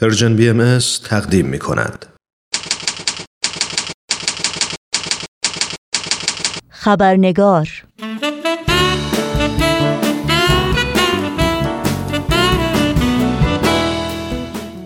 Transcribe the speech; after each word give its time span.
پرژن 0.00 0.36
بی 0.36 0.78
تقدیم 1.04 1.46
می 1.46 1.58
کند. 1.58 2.06
خبرنگار 6.68 7.68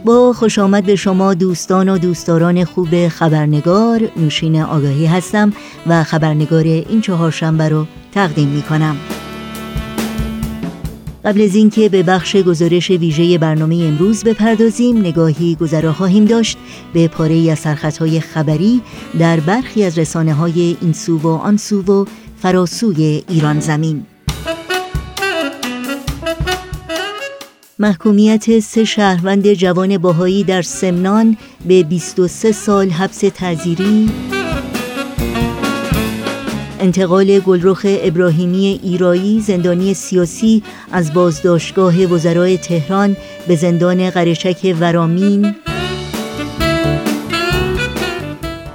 با 0.04 0.32
خوش 0.32 0.58
آمد 0.58 0.86
به 0.86 0.96
شما 0.96 1.34
دوستان 1.34 1.88
و 1.88 1.98
دوستداران 1.98 2.64
خوب 2.64 3.08
خبرنگار 3.08 4.00
نوشین 4.16 4.62
آگاهی 4.62 5.06
هستم 5.06 5.52
و 5.86 6.04
خبرنگار 6.04 6.64
این 6.64 7.00
چهارشنبه 7.00 7.68
رو 7.68 7.86
تقدیم 8.12 8.48
می 8.48 8.62
کنم. 8.62 8.96
قبل 11.24 11.42
از 11.42 11.54
اینکه 11.54 11.88
به 11.88 12.02
بخش 12.02 12.36
گزارش 12.36 12.90
ویژه 12.90 13.38
برنامه 13.38 13.76
امروز 13.76 14.24
بپردازیم 14.24 14.98
نگاهی 14.98 15.54
گذرا 15.54 15.92
خواهیم 15.92 16.24
داشت 16.24 16.58
به 16.92 17.08
پاره 17.08 17.50
از 17.50 17.58
سرخطهای 17.58 18.20
خبری 18.20 18.80
در 19.18 19.40
برخی 19.40 19.84
از 19.84 19.98
رسانه 19.98 20.34
های 20.34 20.76
این 20.80 20.92
سو 20.92 21.18
و 21.18 21.28
آن 21.28 21.56
سو 21.56 21.82
و 21.82 22.04
فراسوی 22.36 23.22
ایران 23.28 23.60
زمین. 23.60 24.06
محکومیت 27.78 28.60
سه 28.60 28.84
شهروند 28.84 29.52
جوان 29.52 29.98
باهایی 29.98 30.44
در 30.44 30.62
سمنان 30.62 31.36
به 31.68 31.82
23 31.82 32.52
سال 32.52 32.90
حبس 32.90 33.18
تعزیری 33.18 34.10
انتقال 36.84 37.38
گلرخ 37.38 37.86
ابراهیمی 37.88 38.80
ایرایی 38.82 39.40
زندانی 39.40 39.94
سیاسی 39.94 40.62
از 40.92 41.14
بازداشتگاه 41.14 42.04
وزرای 42.04 42.58
تهران 42.58 43.16
به 43.48 43.56
زندان 43.56 44.10
قرچک 44.10 44.76
ورامین. 44.80 45.54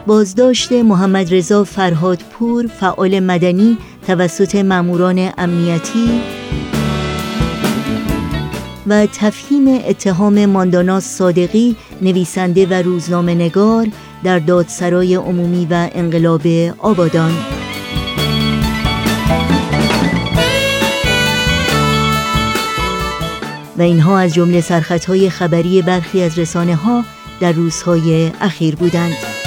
بازداشت 0.07 0.71
محمد 0.71 1.33
رضا 1.33 1.63
فرهادپور 1.63 2.67
فعال 2.67 3.19
مدنی 3.19 3.77
توسط 4.07 4.55
ماموران 4.55 5.31
امنیتی. 5.37 6.21
و 8.87 9.05
تفهیم 9.05 9.67
اتهام 9.87 10.45
ماندانا 10.45 10.99
صادقی 10.99 11.75
نویسنده 12.01 12.65
و 12.65 12.73
روزنامه 12.73 13.35
نگار 13.35 13.87
در 14.23 14.39
دادسرای 14.39 15.15
عمومی 15.15 15.67
و 15.71 15.89
انقلاب 15.93 16.47
آبادان. 16.79 17.58
و 23.79 23.81
اینها 23.81 24.19
از 24.19 24.33
جمله 24.33 24.61
سرخطهای 24.61 25.29
خبری 25.29 25.81
برخی 25.81 26.21
از 26.21 26.39
رسانه 26.39 26.75
ها 26.75 27.03
در 27.39 27.51
روزهای 27.51 28.31
اخیر 28.41 28.75
بودند. 28.75 29.38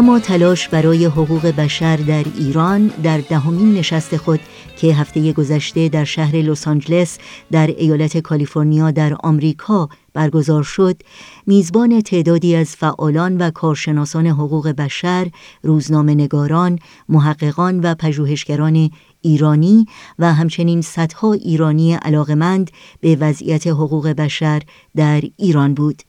و 0.00 0.02
ما 0.02 0.18
تلاش 0.18 0.68
برای 0.68 1.04
حقوق 1.04 1.46
بشر 1.46 1.96
در 1.96 2.24
ایران 2.38 2.86
در 2.86 3.18
دهمین 3.18 3.74
نشست 3.74 4.16
خود 4.16 4.40
که 4.76 4.94
هفته 4.94 5.32
گذشته 5.32 5.88
در 5.88 6.04
شهر 6.04 6.36
لس 6.36 6.68
آنجلس 6.68 7.18
در 7.50 7.66
ایالت 7.66 8.18
کالیفرنیا 8.18 8.90
در 8.90 9.16
آمریکا 9.22 9.88
برگزار 10.14 10.62
شد 10.62 11.02
میزبان 11.46 12.00
تعدادی 12.00 12.56
از 12.56 12.76
فعالان 12.76 13.36
و 13.36 13.50
کارشناسان 13.50 14.26
حقوق 14.26 14.68
بشر 14.68 15.30
روزنامه 15.62 16.14
نگاران 16.14 16.78
محققان 17.08 17.80
و 17.80 17.94
پژوهشگران 17.94 18.90
ایرانی 19.20 19.86
و 20.18 20.34
همچنین 20.34 20.82
صدها 20.82 21.32
ایرانی 21.32 21.94
علاقمند 21.94 22.70
به 23.00 23.16
وضعیت 23.20 23.66
حقوق 23.66 24.08
بشر 24.08 24.62
در 24.96 25.22
ایران 25.36 25.74
بود. 25.74 26.02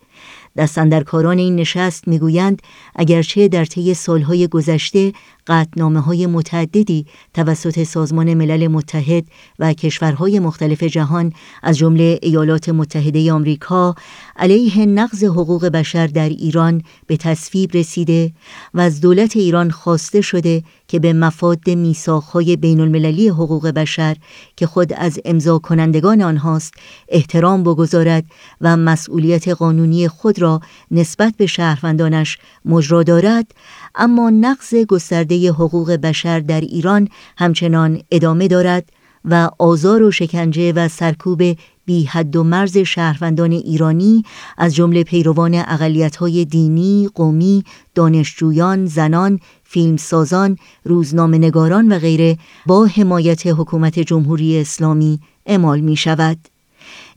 دستندرکاران 0.57 1.37
این 1.37 1.55
نشست 1.55 2.07
می‌گویند 2.07 2.61
اگرچه 2.95 3.47
در 3.47 3.65
طی 3.65 3.93
سالهای 3.93 4.47
گذشته 4.47 5.13
قطنامه 5.47 5.99
های 5.99 6.27
متعددی 6.27 7.05
توسط 7.33 7.83
سازمان 7.83 8.33
ملل 8.33 8.67
متحد 8.67 9.25
و 9.59 9.73
کشورهای 9.73 10.39
مختلف 10.39 10.83
جهان 10.83 11.33
از 11.63 11.77
جمله 11.77 12.19
ایالات 12.21 12.69
متحده 12.69 13.33
آمریکا 13.33 13.95
علیه 14.35 14.85
نقض 14.85 15.23
حقوق 15.23 15.65
بشر 15.65 16.07
در 16.07 16.29
ایران 16.29 16.81
به 17.07 17.17
تصویب 17.17 17.69
رسیده 17.73 18.33
و 18.73 18.79
از 18.79 19.01
دولت 19.01 19.35
ایران 19.35 19.71
خواسته 19.71 20.21
شده 20.21 20.63
که 20.87 20.99
به 20.99 21.13
مفاد 21.13 21.69
میثاقهای 21.69 22.55
بین 22.55 22.79
المللی 22.79 23.27
حقوق 23.27 23.67
بشر 23.67 24.17
که 24.55 24.67
خود 24.67 24.93
از 24.93 25.19
امضا 25.25 25.59
کنندگان 25.59 26.21
آنهاست 26.21 26.73
احترام 27.09 27.63
بگذارد 27.63 28.25
و 28.61 28.77
مسئولیت 28.77 29.47
قانونی 29.47 30.07
خود 30.07 30.40
را 30.41 30.59
نسبت 30.91 31.33
به 31.37 31.45
شهروندانش 31.45 32.37
مجرا 32.65 33.03
دارد 33.03 33.51
اما 33.95 34.29
نقض 34.29 34.75
گسترده 34.75 35.51
حقوق 35.51 35.91
بشر 35.91 36.39
در 36.39 36.61
ایران 36.61 37.07
همچنان 37.37 38.01
ادامه 38.11 38.47
دارد 38.47 38.89
و 39.25 39.49
آزار 39.59 40.03
و 40.03 40.11
شکنجه 40.11 40.73
و 40.73 40.87
سرکوب 40.87 41.41
بی 41.85 42.03
حد 42.03 42.35
و 42.35 42.43
مرز 42.43 42.77
شهروندان 42.77 43.51
ایرانی 43.51 44.23
از 44.57 44.75
جمله 44.75 45.03
پیروان 45.03 45.55
اقلیت‌های 45.55 46.45
دینی، 46.45 47.09
قومی، 47.15 47.63
دانشجویان، 47.95 48.85
زنان، 48.85 49.39
فیلمسازان، 49.63 50.57
روزنامه‌نگاران 50.83 51.91
و 51.91 51.99
غیره 51.99 52.37
با 52.65 52.85
حمایت 52.85 53.47
حکومت 53.47 53.99
جمهوری 53.99 54.61
اسلامی 54.61 55.19
اعمال 55.45 55.79
می 55.79 55.95
شود. 55.95 56.50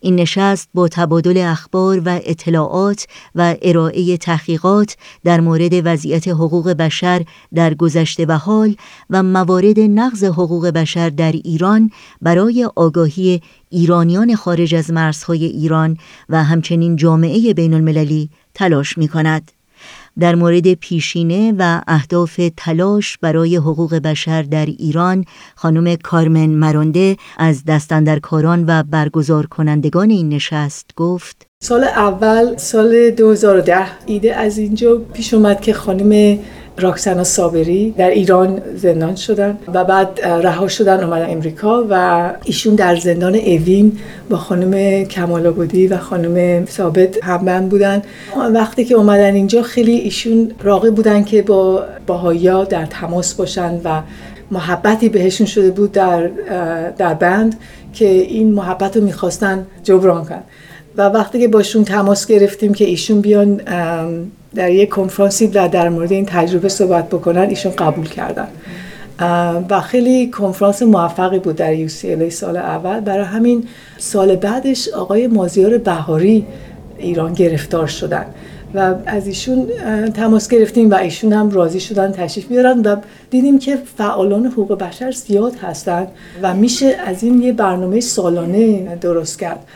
این 0.04 0.16
نشست 0.16 0.68
با 0.74 0.88
تبادل 0.88 1.38
اخبار 1.38 2.02
و 2.04 2.20
اطلاعات 2.24 3.06
و 3.34 3.56
ارائه 3.62 4.16
تحقیقات 4.16 4.96
در 5.24 5.40
مورد 5.40 5.72
وضعیت 5.72 6.28
حقوق 6.28 6.70
بشر 6.70 7.24
در 7.54 7.74
گذشته 7.74 8.26
و 8.26 8.32
حال 8.32 8.76
و 9.10 9.22
موارد 9.22 9.80
نقض 9.80 10.24
حقوق 10.24 10.66
بشر 10.66 11.08
در 11.08 11.32
ایران 11.32 11.90
برای 12.22 12.68
آگاهی 12.76 13.42
ایرانیان 13.70 14.34
خارج 14.34 14.74
از 14.74 14.90
مرزهای 14.90 15.44
ایران 15.44 15.96
و 16.28 16.44
همچنین 16.44 16.96
جامعه 16.96 17.54
بین 17.54 17.74
المللی 17.74 18.30
تلاش 18.54 18.98
می 18.98 19.08
کند. 19.08 19.52
در 20.20 20.34
مورد 20.34 20.74
پیشینه 20.74 21.54
و 21.58 21.80
اهداف 21.86 22.40
تلاش 22.56 23.18
برای 23.18 23.56
حقوق 23.56 23.94
بشر 23.94 24.42
در 24.42 24.66
ایران 24.66 25.24
خانم 25.54 25.96
کارمن 25.96 26.46
مرانده 26.46 27.16
از 27.38 27.64
دستندرکاران 27.64 28.64
و 28.68 28.82
برگزار 28.82 29.46
کنندگان 29.46 30.10
این 30.10 30.28
نشست 30.28 30.90
گفت 30.96 31.46
سال 31.62 31.84
اول 31.84 32.56
سال 32.56 33.10
2010 33.10 33.86
ایده 34.06 34.36
از 34.36 34.58
اینجا 34.58 34.96
پیش 35.12 35.34
اومد 35.34 35.60
که 35.60 35.72
خانم 35.72 36.38
راکسانا 36.78 37.24
صابری 37.24 37.90
در 37.90 38.10
ایران 38.10 38.62
زندان 38.76 39.16
شدن 39.16 39.58
و 39.74 39.84
بعد 39.84 40.20
رها 40.20 40.68
شدن 40.68 41.04
اومدن 41.04 41.30
امریکا 41.30 41.86
و 41.90 42.32
ایشون 42.44 42.74
در 42.74 42.96
زندان 42.96 43.34
اوین 43.34 43.98
با 44.30 44.36
خانم 44.36 45.04
کمال 45.04 45.46
و 45.90 45.96
خانم 45.96 46.66
ثابت 46.66 47.24
همبند 47.24 47.68
بودن. 47.68 48.02
وقتی 48.54 48.84
که 48.84 48.94
اومدن 48.94 49.34
اینجا 49.34 49.62
خیلی 49.62 49.92
ایشون 49.92 50.52
راقی 50.62 50.90
بودن 50.90 51.24
که 51.24 51.42
با 51.42 51.84
باهایا 52.06 52.64
در 52.64 52.86
تماس 52.86 53.34
باشن 53.34 53.80
و 53.84 54.00
محبتی 54.50 55.08
بهشون 55.08 55.46
شده 55.46 55.70
بود 55.70 55.92
در, 55.92 56.26
در 56.98 57.14
بند 57.14 57.56
که 57.92 58.08
این 58.08 58.52
محبت 58.52 58.96
رو 58.96 59.04
می‌خواستن 59.04 59.66
جبران 59.82 60.24
کنن. 60.24 60.42
و 60.96 61.02
وقتی 61.02 61.40
که 61.40 61.48
باشون 61.48 61.84
تماس 61.84 62.26
گرفتیم 62.26 62.74
که 62.74 62.84
ایشون 62.84 63.20
بیان 63.20 63.60
در 64.54 64.70
یک 64.70 64.88
کنفرانسی 64.88 65.46
در, 65.46 65.68
در 65.68 65.88
مورد 65.88 66.12
این 66.12 66.26
تجربه 66.26 66.68
صحبت 66.68 67.08
بکنن 67.08 67.40
ایشون 67.40 67.72
قبول 67.72 68.08
کردن. 68.08 68.48
و 69.70 69.80
خیلی 69.80 70.30
کنفرانس 70.30 70.82
موفقی 70.82 71.38
بود 71.38 71.56
در 71.56 71.88
UCLA 71.88 72.28
سال 72.28 72.56
اول. 72.56 73.00
برای 73.00 73.24
همین 73.24 73.64
سال 73.98 74.36
بعدش 74.36 74.88
آقای 74.88 75.26
مازیار 75.26 75.78
بهاری 75.78 76.46
ایران 76.98 77.32
گرفتار 77.32 77.86
شدن. 77.86 78.26
و 78.74 78.94
از 79.06 79.26
ایشون 79.26 79.66
تماس 80.14 80.48
گرفتیم 80.48 80.90
و 80.90 80.94
ایشون 80.94 81.32
هم 81.32 81.50
راضی 81.50 81.80
شدن 81.80 82.12
تشریف 82.12 82.46
بیارن 82.46 82.80
و 82.80 82.96
دیدیم 83.30 83.58
که 83.58 83.78
فعالان 83.98 84.46
حقوق 84.46 84.78
بشر 84.78 85.10
زیاد 85.10 85.54
هستند 85.54 86.08
و 86.42 86.54
میشه 86.54 86.86
از 87.06 87.22
این 87.22 87.42
یه 87.42 87.52
برنامه 87.52 88.00
سالانه 88.00 88.96
درست 89.00 89.38
کرد. 89.38 89.66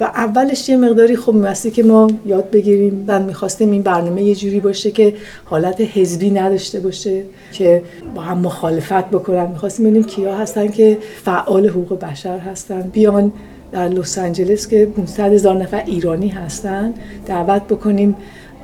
و 0.00 0.04
اولش 0.04 0.68
یه 0.68 0.76
مقداری 0.76 1.16
خوب 1.16 1.34
میبستی 1.34 1.70
که 1.70 1.82
ما 1.82 2.08
یاد 2.26 2.50
بگیریم 2.50 3.04
و 3.08 3.20
می‌خواستیم 3.20 3.70
این 3.70 3.82
برنامه 3.82 4.22
یه 4.22 4.34
جوری 4.34 4.60
باشه 4.60 4.90
که 4.90 5.14
حالت 5.44 5.80
حزبی 5.80 6.30
نداشته 6.30 6.80
باشه 6.80 7.22
که 7.52 7.82
با 8.14 8.22
هم 8.22 8.38
مخالفت 8.38 9.10
بکنن. 9.10 9.46
می‌خواستیم 9.46 9.86
ببینیم 9.86 10.04
کیا 10.04 10.36
هستن 10.36 10.68
که 10.68 10.98
فعال 11.24 11.68
حقوق 11.68 11.98
بشر 12.00 12.38
هستن. 12.38 12.80
بیان 12.80 13.32
در 13.72 13.88
لس 13.88 14.18
آنجلس 14.18 14.68
که 14.68 14.86
500 14.86 15.32
هزار 15.32 15.62
نفر 15.62 15.82
ایرانی 15.86 16.28
هستن 16.28 16.94
دعوت 17.26 17.62
بکنیم 17.62 18.16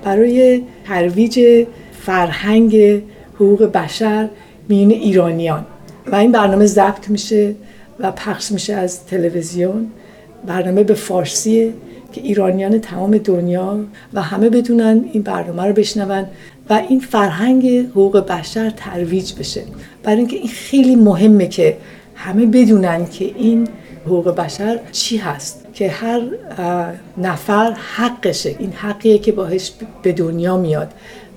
برای 0.05 0.63
ترویج 0.85 1.67
فرهنگ 2.01 3.03
حقوق 3.35 3.65
بشر 3.65 4.29
میون 4.69 4.91
ایرانیان. 4.91 5.67
و 6.07 6.15
این 6.15 6.33
برنامه 6.33 6.67
ضبط 6.67 7.11
میشه 7.11 7.55
و 8.01 8.13
پخش 8.13 8.53
میشه 8.53 8.75
از 8.75 9.07
تلویزیون. 9.07 9.87
برنامه 10.47 10.83
به 10.83 10.95
فارسیه 10.95 11.73
که 12.13 12.21
ایرانیان 12.21 12.81
تمام 12.81 13.19
دنیا 13.19 13.81
و 14.15 14.23
همه 14.23 14.51
بدونن 14.51 15.05
این 15.13 15.23
برنامه 15.23 15.65
رو 15.65 15.73
بشنون 15.73 16.27
و 16.71 16.83
این 16.89 17.01
فرهنگ 17.01 17.89
حقوق 17.91 18.27
بشر 18.27 18.71
ترویج 18.71 19.33
بشه. 19.35 19.63
برای 20.03 20.19
اینکه 20.19 20.37
این 20.37 20.49
خیلی 20.49 20.97
مهمه 20.97 21.47
که 21.47 21.77
همه 22.15 22.47
بدونن 22.47 23.07
که 23.07 23.25
این 23.25 23.69
حقوق 24.09 24.35
بشر 24.35 24.81
چی 24.93 25.17
هست؟ 25.17 25.65
که 25.75 25.89
هر 25.91 26.23
نفر 27.17 27.77
حقشه. 27.97 28.57
این 28.59 28.73
حقیه 28.73 29.19
که 29.19 29.33
باهش 29.33 29.73
به 30.03 30.13
دنیا 30.13 30.57
میاد. 30.57 30.89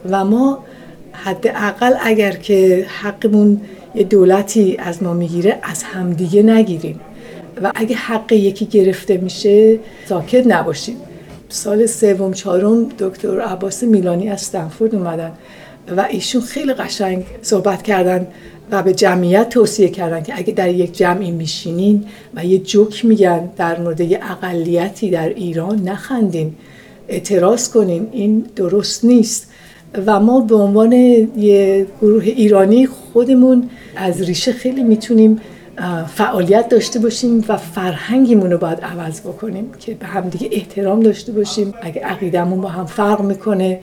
و 0.09 0.25
ما 0.25 0.63
حداقل 1.13 1.93
اگر 2.01 2.31
که 2.31 2.85
حقمون 3.01 3.61
یه 3.95 4.03
دولتی 4.03 4.77
از 4.79 5.03
ما 5.03 5.13
می‌گیره 5.13 5.59
از 5.63 5.83
همدیگه 5.83 6.43
نگیریم. 6.43 6.99
و 7.63 7.71
اگه 7.75 7.95
حق 7.95 8.31
یکی 8.31 8.65
گرفته 8.65 9.17
میشه 9.17 9.79
ساکت 10.09 10.47
نباشیم. 10.47 10.97
سال 11.49 11.85
سوم 11.85 12.33
چهارم 12.33 12.89
دکتر 12.99 13.41
عباس 13.41 13.83
میلانی 13.83 14.29
از 14.29 14.41
استنفورد 14.41 14.95
اومدن. 14.95 15.31
و 15.97 16.07
ایشون 16.09 16.41
خیلی 16.41 16.73
قشنگ 16.73 17.23
صحبت 17.41 17.83
کردن 17.83 18.27
و 18.71 18.83
به 18.83 18.93
جمعیت 18.93 19.49
توصیه 19.49 19.89
کردن 19.89 20.23
که 20.23 20.33
اگه 20.37 20.53
در 20.53 20.69
یک 20.69 20.97
جمعی 20.97 21.31
میشینین 21.31 22.05
و 22.35 22.45
یه 22.45 22.59
جوک 22.59 23.05
میگن 23.05 23.49
در 23.57 23.79
مورد 23.79 24.01
یه 24.01 24.19
اقلیتی 24.31 25.09
در 25.09 25.29
ایران 25.29 25.81
نخندین. 25.81 26.55
اعتراض 27.07 27.69
کنین 27.69 28.09
این 28.11 28.45
درست 28.55 29.05
نیست. 29.05 29.47
و 30.05 30.19
ما 30.19 30.39
به 30.39 30.55
عنوان 30.55 30.91
یه 30.91 31.87
گروه 32.01 32.23
ایرانی 32.23 32.87
خودمون 32.87 33.69
از 33.95 34.21
ریشه 34.21 34.51
خیلی 34.51 34.83
می‌تونیم 34.83 35.41
فعالیت 36.07 36.69
داشته 36.69 36.99
باشیم 36.99 37.45
و 37.47 37.57
فرهنگیمون 37.57 38.51
رو 38.51 38.57
باید 38.57 38.79
عوض 38.81 39.21
بکنیم 39.21 39.71
که 39.79 39.93
به 39.93 40.05
هم 40.05 40.29
دیگه 40.29 40.49
احترام 40.51 40.99
داشته 40.99 41.31
باشیم. 41.31 41.73
اگه 41.81 42.01
عقیدمون 42.01 42.61
با 42.61 42.69
هم 42.69 42.85
فرق 42.85 43.21
می‌کنه 43.21 43.79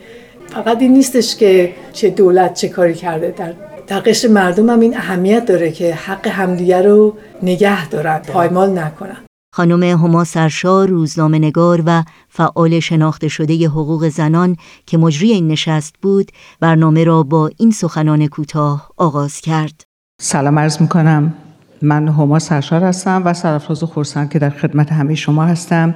فقط 0.50 0.80
این 0.80 0.92
نیستش 0.92 1.36
که 1.36 1.74
چه 1.92 2.10
دولت 2.10 2.54
چه 2.54 2.68
کاری 2.68 2.94
کرده. 2.94 3.34
در 3.36 3.52
در 3.86 4.00
قشر 4.00 4.28
مردم 4.28 4.70
هم 4.70 4.80
این 4.80 4.96
اهمیت 4.96 5.46
داره 5.46 5.72
که 5.72 5.94
حق 5.94 6.26
همدیگه 6.26 6.82
رو 6.82 7.14
نگه 7.42 7.88
دارن 7.88 8.18
پایمال 8.18 8.78
نکنن. 8.78 9.16
خانم 9.54 9.82
هما 9.82 10.24
سرشا 10.24 10.84
روزنامه 10.84 11.38
نگار 11.38 11.82
و 11.86 12.04
فعال 12.28 12.80
شناخته 12.80 13.28
شده 13.28 13.68
حقوق 13.68 14.08
زنان 14.08 14.56
که 14.86 14.98
مجری 14.98 15.32
این 15.32 15.48
نشست 15.48 15.94
بود 16.02 16.32
برنامه 16.60 17.04
را 17.04 17.22
با 17.22 17.50
این 17.56 17.70
سخنان 17.70 18.26
کوتاه 18.26 18.90
آغاز 18.96 19.40
کرد. 19.40 19.84
سلام 20.20 20.58
عرض 20.58 20.80
می‌کنم. 20.80 21.34
من 21.82 22.08
هما 22.08 22.38
سرشار 22.38 22.84
هستم 22.84 23.22
و 23.24 23.34
سرفراز 23.34 23.82
خورسند 23.82 24.30
که 24.30 24.38
در 24.38 24.50
خدمت 24.50 24.92
همه 24.92 25.14
شما 25.14 25.44
هستم. 25.44 25.94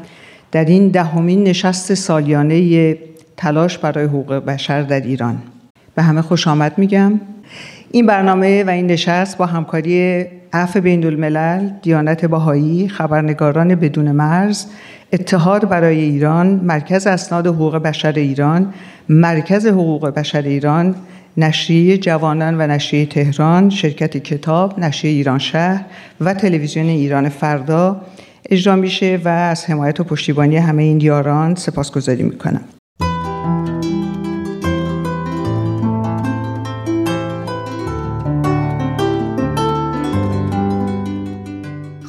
در 0.52 0.64
این 0.64 0.88
دهمین 0.88 1.44
نشست 1.44 1.94
سالیانه 1.94 2.99
تلاش 3.37 3.79
برای 3.79 4.05
حقوق 4.05 4.34
بشر 4.34 4.82
در 4.82 5.00
ایران 5.00 5.38
به 5.94 6.02
همه 6.02 6.23
خوش 6.23 6.49
آمد 6.49 6.79
میگم 6.79 7.20
این 7.90 8.06
برنامه 8.06 8.64
و 8.64 8.70
این 8.70 8.87
نشست 8.87 9.38
با 9.38 9.46
همکاری 9.46 10.25
عفو 10.52 10.81
بین 10.81 11.05
الملل، 11.05 11.70
دیانت 11.82 12.25
باهایی، 12.25 12.88
خبرنگاران 12.88 13.75
بدون 13.75 14.12
مرز، 14.12 14.67
اتحاد 15.12 15.69
برای 15.69 16.00
ایران، 16.00 16.46
مرکز 16.46 17.06
اسناد 17.06 17.46
حقوق 17.46 17.76
بشر 17.76 18.12
ایران، 18.12 18.75
مرکز 19.08 19.67
حقوق 19.67 20.08
بشر 20.08 20.43
ایران، 20.43 20.94
نشریه 21.37 21.99
جوانان 21.99 22.61
و 22.61 22.67
نشریه 22.67 23.06
تهران، 23.06 23.70
شرکت 23.70 24.17
کتاب، 24.17 24.81
نشریه 24.81 25.12
ایران 25.12 25.38
شهر 25.38 25.85
و 26.20 26.35
تلویزیون 26.35 26.87
ایران 26.87 27.28
فردا 27.28 28.00
اجرا 28.50 28.76
میشه 28.76 29.20
و 29.25 29.28
از 29.28 29.70
حمایت 29.70 30.00
و 30.00 30.05
پشتیبانی 30.05 30.56
همه 30.56 30.82
این 30.82 31.00
یاران 31.00 31.55
سپاسگزاری 31.55 32.23
می‌کنم. 32.23 32.61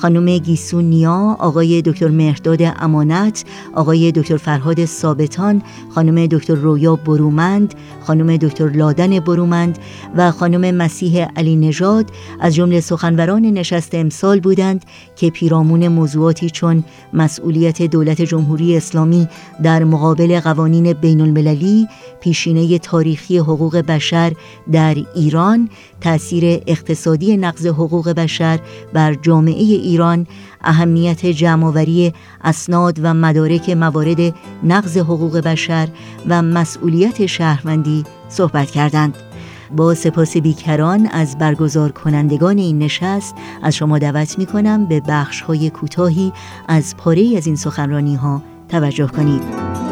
خانم 0.03 0.37
گیسون 0.37 0.83
نیا، 0.83 1.35
آقای 1.39 1.81
دکتر 1.81 2.07
مهرداد 2.07 2.59
امانت، 2.61 3.45
آقای 3.73 4.11
دکتر 4.11 4.37
فرهاد 4.37 4.85
ثابتان، 4.85 5.61
خانم 5.95 6.25
دکتر 6.25 6.53
رویا 6.55 6.95
برومند، 6.95 7.73
خانم 8.03 8.37
دکتر 8.37 8.69
لادن 8.69 9.19
برومند 9.19 9.79
و 10.17 10.31
خانم 10.31 10.75
مسیح 10.75 11.25
علی 11.25 11.55
نژاد. 11.55 12.05
از 12.41 12.55
جمله 12.55 12.79
سخنوران 12.79 13.41
نشست 13.41 13.95
امسال 13.95 14.39
بودند 14.39 14.85
که 15.15 15.29
پیرامون 15.29 15.87
موضوعاتی 15.87 16.49
چون 16.49 16.83
مسئولیت 17.13 17.81
دولت 17.81 18.21
جمهوری 18.21 18.77
اسلامی 18.77 19.27
در 19.63 19.83
مقابل 19.83 20.39
قوانین 20.39 20.93
بین 20.93 21.21
المللی، 21.21 21.87
پیشینه 22.21 22.79
تاریخی 22.79 23.37
حقوق 23.37 23.77
بشر 23.77 24.33
در 24.71 24.95
ایران، 25.15 25.69
تأثیر 26.03 26.63
اقتصادی 26.67 27.37
نقض 27.37 27.67
حقوق 27.67 28.09
بشر 28.09 28.59
بر 28.93 29.13
جامعه 29.13 29.63
ایران 29.63 30.27
اهمیت 30.61 31.25
جمعآوری 31.25 32.13
اسناد 32.43 32.99
و 33.03 33.13
مدارک 33.13 33.69
موارد 33.69 34.35
نقض 34.63 34.97
حقوق 34.97 35.37
بشر 35.37 35.87
و 36.27 36.41
مسئولیت 36.41 37.25
شهروندی 37.25 38.03
صحبت 38.29 38.71
کردند. 38.71 39.15
با 39.75 39.93
سپاس 39.93 40.37
بیکران 40.37 41.07
از 41.07 41.37
برگزار 41.37 41.91
کنندگان 41.91 42.57
این 42.57 42.79
نشست 42.79 43.35
از 43.63 43.75
شما 43.75 43.99
دعوت 43.99 44.39
می 44.39 44.45
کنم 44.45 44.85
به 44.85 44.99
بخش 44.99 45.41
های 45.41 45.69
کوتاهی 45.69 46.33
از 46.67 46.97
پاره 46.97 47.33
از 47.37 47.47
این 47.47 47.55
سخنرانی 47.55 48.15
ها 48.15 48.41
توجه 48.69 49.07
کنید. 49.07 49.82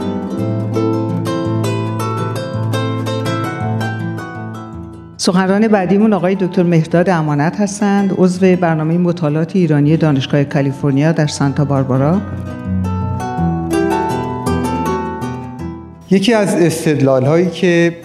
سخنران 5.22 5.68
بعدیمون 5.68 6.14
آقای 6.14 6.36
دکتر 6.36 6.64
مهداد 6.64 7.10
امانت 7.10 7.60
هستند 7.60 8.14
عضو 8.18 8.56
برنامه 8.56 8.98
مطالعات 8.98 9.56
ایرانی 9.56 9.98
دانشگاه 9.98 10.44
کالیفرنیا 10.44 11.12
در 11.12 11.28
سانتا 11.28 11.66
باربارا. 11.66 12.22
یکی 16.12 16.34
از 16.34 16.56
استدلال 16.56 17.26
هایی 17.26 17.50
که 17.50 17.98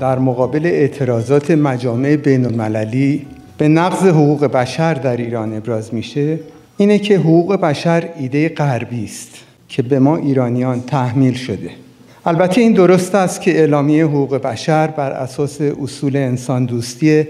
در 0.00 0.18
مقابل 0.18 0.66
اعتراضات 0.66 1.50
مجامع 1.50 2.16
بین 2.16 2.46
المللی 2.46 3.26
به 3.58 3.68
نقض 3.68 4.06
حقوق 4.06 4.44
بشر 4.44 4.94
در 4.94 5.16
ایران 5.16 5.56
ابراز 5.56 5.94
میشه 5.94 6.38
اینه 6.76 6.98
که 6.98 7.18
حقوق 7.18 7.56
بشر 7.60 8.08
ایده 8.18 8.48
غربی 8.48 9.04
است 9.04 9.30
که 9.68 9.82
به 9.82 9.98
ما 9.98 10.16
ایرانیان 10.16 10.80
تحمیل 10.80 11.34
شده. 11.34 11.87
البته 12.28 12.60
این 12.60 12.72
درست 12.72 13.14
است 13.14 13.40
که 13.40 13.58
اعلامیه 13.58 14.04
حقوق 14.04 14.36
بشر 14.36 14.86
بر 14.86 15.10
اساس 15.10 15.60
اصول 15.60 16.16
انسان 16.16 16.64
دوستی 16.64 17.24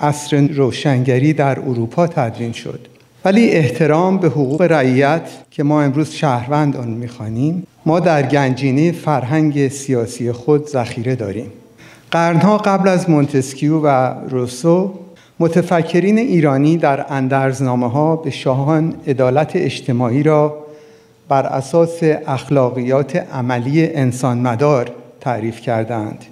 عصر 0.00 0.46
روشنگری 0.46 1.32
در 1.32 1.58
اروپا 1.60 2.06
تدوین 2.06 2.52
شد. 2.52 2.80
ولی 3.24 3.50
احترام 3.50 4.18
به 4.18 4.28
حقوق 4.28 4.62
رعیت 4.62 5.22
که 5.50 5.62
ما 5.62 5.82
امروز 5.82 6.10
شهروند 6.10 6.76
آن 6.76 6.88
می‌خوانیم 6.88 7.66
ما 7.86 8.00
در 8.00 8.22
گنجینه 8.22 8.92
فرهنگ 8.92 9.68
سیاسی 9.68 10.32
خود 10.32 10.66
ذخیره 10.66 11.14
داریم. 11.14 11.52
قرنها 12.10 12.58
قبل 12.58 12.88
از 12.88 13.10
مونتسکیو 13.10 13.80
و 13.80 14.14
روسو 14.28 14.94
متفکرین 15.40 16.18
ایرانی 16.18 16.76
در 16.76 17.06
اندرزنامه 17.08 17.90
ها 17.90 18.16
به 18.16 18.30
شاهان 18.30 18.94
عدالت 19.06 19.56
اجتماعی 19.56 20.22
را 20.22 20.63
بر 21.28 21.46
اساس 21.46 22.02
اخلاقیات 22.26 23.16
عملی 23.16 23.94
انسان 23.94 24.38
مدار 24.38 24.90
تعریف 25.20 25.60
کردند 25.60 26.24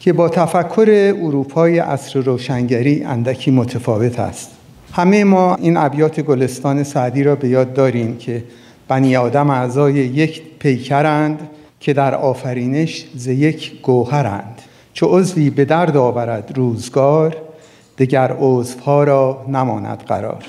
که 0.00 0.12
با 0.12 0.28
تفکر 0.28 1.14
اروپای 1.22 1.78
عصر 1.78 2.20
روشنگری 2.20 3.04
اندکی 3.04 3.50
متفاوت 3.50 4.20
است. 4.20 4.50
همه 4.92 5.24
ما 5.24 5.54
این 5.54 5.76
ابیات 5.76 6.20
گلستان 6.20 6.82
سعدی 6.82 7.22
را 7.22 7.34
به 7.34 7.48
یاد 7.48 7.74
داریم 7.74 8.16
که 8.16 8.44
بنی 8.88 9.16
آدم 9.16 9.50
اعضای 9.50 9.94
یک 9.94 10.42
پیکرند 10.58 11.48
که 11.80 11.92
در 11.92 12.14
آفرینش 12.14 13.06
ز 13.16 13.26
یک 13.26 13.80
گوهرند. 13.82 14.62
چو 14.92 15.06
عضوی 15.06 15.50
به 15.50 15.64
درد 15.64 15.96
آورد 15.96 16.52
روزگار 16.56 17.36
دگر 17.98 18.36
عضوها 18.40 19.04
را 19.04 19.44
نماند 19.48 19.98
قرار. 19.98 20.44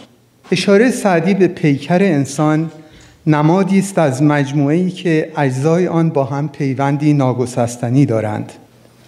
اشاره 0.52 0.92
سعدی 0.92 1.34
به 1.34 1.48
پیکر 1.48 2.00
انسان 2.02 2.72
نمادی 3.28 3.80
است 3.80 3.98
از 3.98 4.24
مجموعه‌ای 4.24 4.90
که 4.90 5.32
اجزای 5.38 5.88
آن 5.88 6.10
با 6.10 6.24
هم 6.24 6.50
پیوندی 6.50 7.14
ناگسستنی 7.14 8.06
دارند 8.06 8.52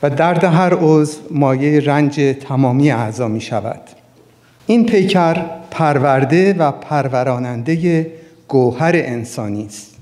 و 0.03 0.09
درد 0.09 0.43
هر 0.43 0.73
عضو 0.73 1.19
مایه 1.31 1.79
رنج 1.79 2.35
تمامی 2.47 2.91
اعضا 2.91 3.27
می 3.27 3.41
شود 3.41 3.81
این 4.67 4.85
پیکر 4.85 5.45
پرورده 5.71 6.53
و 6.53 6.71
پروراننده 6.71 8.07
گوهر 8.47 8.91
انسانی 8.95 9.65
است 9.65 9.93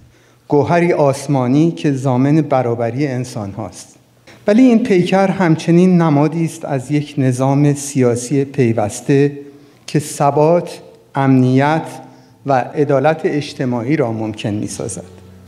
گوهری 0.47 0.93
آسمانی 0.93 1.71
که 1.71 1.91
زامن 1.91 2.41
برابری 2.41 3.07
انسان 3.07 3.51
هاست. 3.51 3.95
ولی 4.47 4.61
این 4.61 4.83
پیکر 4.83 5.27
همچنین 5.27 6.01
نمادی 6.01 6.45
است 6.45 6.65
از 6.65 6.91
یک 6.91 7.15
نظام 7.17 7.73
سیاسی 7.73 8.45
پیوسته 8.45 9.31
که 9.87 9.99
ثبات، 9.99 10.81
امنیت 11.15 11.81
و 12.45 12.53
عدالت 12.53 13.21
اجتماعی 13.23 13.95
را 13.95 14.11
ممکن 14.11 14.49
می 14.49 14.67
سازد. 14.67 15.03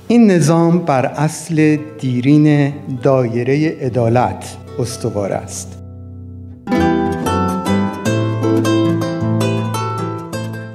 این 0.08 0.32
نظام 0.32 0.80
بر 0.80 1.06
اصل 1.06 1.78
دیرین 2.00 2.74
دایره 3.04 3.78
عدالت 3.82 4.58
استوار 4.80 5.32
است. 5.32 5.80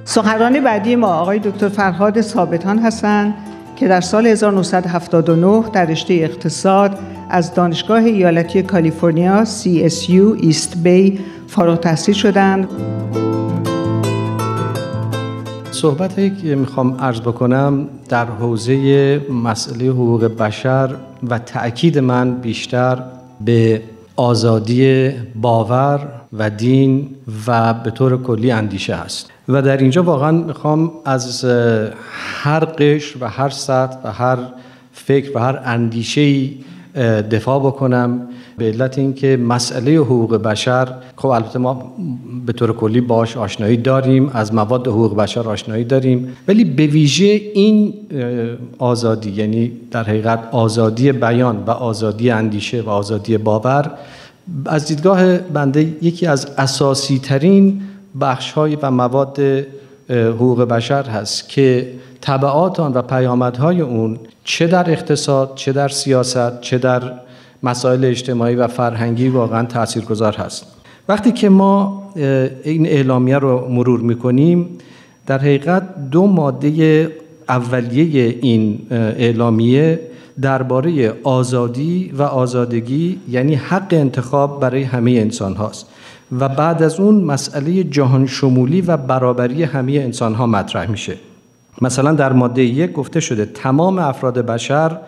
سخنران 0.04 0.64
بعدی 0.64 0.96
ما 0.96 1.14
آقای 1.14 1.38
دکتر 1.38 1.68
فرهاد 1.68 2.20
ثابتان 2.20 2.78
هستند 2.78 3.34
که 3.76 3.88
در 3.88 4.00
سال 4.00 4.26
1979 4.26 5.64
در 5.72 5.84
رشته 5.84 6.14
اقتصاد 6.14 6.98
از 7.30 7.54
دانشگاه 7.54 8.04
ایالتی 8.04 8.62
کالیفرنیا 8.62 9.44
CSU 9.44 10.42
ایست 10.42 10.76
بی 10.76 11.20
فارغ 11.46 11.80
تحصیل 11.80 12.14
شدند. 12.14 12.68
صحبت 15.78 16.18
هایی 16.18 16.30
که 16.30 16.54
می‌خوام 16.54 16.96
عرض 17.00 17.20
بکنم 17.20 17.88
در 18.08 18.24
حوزه 18.24 19.20
مسئله 19.44 19.88
حقوق 19.88 20.24
بشر 20.24 20.94
و 21.28 21.38
تأکید 21.38 21.98
من 21.98 22.34
بیشتر 22.34 23.02
به 23.40 23.82
آزادی 24.16 25.10
باور 25.34 26.08
و 26.32 26.50
دین 26.50 27.08
و 27.46 27.74
به 27.74 27.90
طور 27.90 28.22
کلی 28.22 28.50
اندیشه 28.50 28.94
است. 28.94 29.30
و 29.48 29.62
در 29.62 29.76
اینجا 29.76 30.02
واقعا 30.02 30.30
می‌خوام 30.30 30.92
از 31.04 31.44
هر 32.42 32.64
قشر 32.64 33.16
و 33.20 33.28
هر 33.28 33.48
سطح 33.48 33.98
و 34.04 34.12
هر 34.12 34.38
فکر 34.92 35.36
و 35.36 35.40
هر 35.40 35.60
اندیشه 35.64 36.50
دفاع 37.30 37.58
بکنم 37.60 38.20
به 38.58 38.64
علت 38.64 38.98
اینکه 38.98 39.36
مسئله 39.36 39.96
حقوق 39.96 40.36
بشر 40.36 40.88
خب 41.16 41.26
البته 41.26 41.58
ما 41.58 41.92
به 42.46 42.52
طور 42.52 42.72
کلی 42.72 43.00
باش 43.00 43.36
آشنایی 43.36 43.76
داریم 43.76 44.30
از 44.34 44.54
مواد 44.54 44.86
حقوق 44.88 45.16
بشر 45.16 45.48
آشنایی 45.48 45.84
داریم 45.84 46.36
ولی 46.48 46.64
به 46.64 46.86
ویژه 46.86 47.40
این 47.54 47.94
آزادی 48.78 49.30
یعنی 49.30 49.72
در 49.90 50.02
حقیقت 50.02 50.48
آزادی 50.52 51.12
بیان 51.12 51.64
و 51.66 51.70
آزادی 51.70 52.30
اندیشه 52.30 52.82
و 52.82 52.88
آزادی 52.88 53.38
باور 53.38 53.90
از 54.66 54.86
دیدگاه 54.86 55.38
بنده 55.38 55.80
یکی 56.02 56.26
از 56.26 56.46
اساسی 56.58 57.18
ترین 57.18 57.80
بخش 58.20 58.52
های 58.52 58.76
و 58.82 58.90
مواد 58.90 59.38
حقوق 60.10 60.62
بشر 60.62 61.02
هست 61.02 61.48
که 61.48 61.92
طبعات 62.20 62.80
آن 62.80 62.92
و 62.92 63.02
پیامدهای 63.02 63.80
اون 63.80 64.18
چه 64.44 64.66
در 64.66 64.90
اقتصاد 64.90 65.52
چه 65.54 65.72
در 65.72 65.88
سیاست 65.88 66.60
چه 66.60 66.78
در 66.78 67.12
مسائل 67.62 68.04
اجتماعی 68.04 68.54
و 68.54 68.66
فرهنگی 68.66 69.28
واقعا 69.28 69.66
تاثیرگذار 69.66 70.36
هست. 70.36 70.66
وقتی 71.08 71.32
که 71.32 71.48
ما 71.48 72.02
این 72.64 72.86
اعلامیه 72.86 73.38
رو 73.38 73.68
مرور 73.68 74.00
می‌کنیم 74.00 74.68
در 75.26 75.38
حقیقت 75.38 76.10
دو 76.10 76.26
ماده 76.26 77.12
اولیه 77.48 78.38
این 78.42 78.78
اعلامیه 78.90 80.00
درباره 80.40 81.14
آزادی 81.22 82.12
و 82.18 82.22
آزادگی 82.22 83.20
یعنی 83.28 83.54
حق 83.54 83.88
انتخاب 83.90 84.60
برای 84.60 84.82
همه 84.82 85.10
انسان 85.10 85.54
هاست. 85.54 85.86
و 86.38 86.48
بعد 86.48 86.82
از 86.82 87.00
اون 87.00 87.14
مسئله 87.14 87.84
جهان 87.84 88.26
شمولی 88.26 88.80
و 88.80 88.96
برابری 88.96 89.62
همه 89.62 89.92
انسان 89.92 90.34
ها 90.34 90.46
مطرح 90.46 90.90
میشه. 90.90 91.16
مثلا 91.82 92.12
در 92.12 92.32
ماده 92.32 92.62
یک 92.62 92.92
گفته 92.92 93.20
شده 93.20 93.44
تمام 93.44 93.98
افراد 93.98 94.38
بشر 94.38 94.98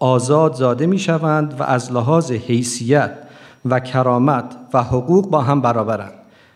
آزاد 0.00 0.54
زاده 0.54 0.86
می 0.86 0.98
شوند 0.98 1.54
و 1.58 1.62
از 1.62 1.92
لحاظ 1.92 2.32
حیثیت 2.32 3.10
و 3.64 3.80
کرامت 3.80 4.44
و 4.74 4.82
حقوق 4.82 5.30
با 5.30 5.40
هم 5.40 5.60
برابرند. 5.60 6.12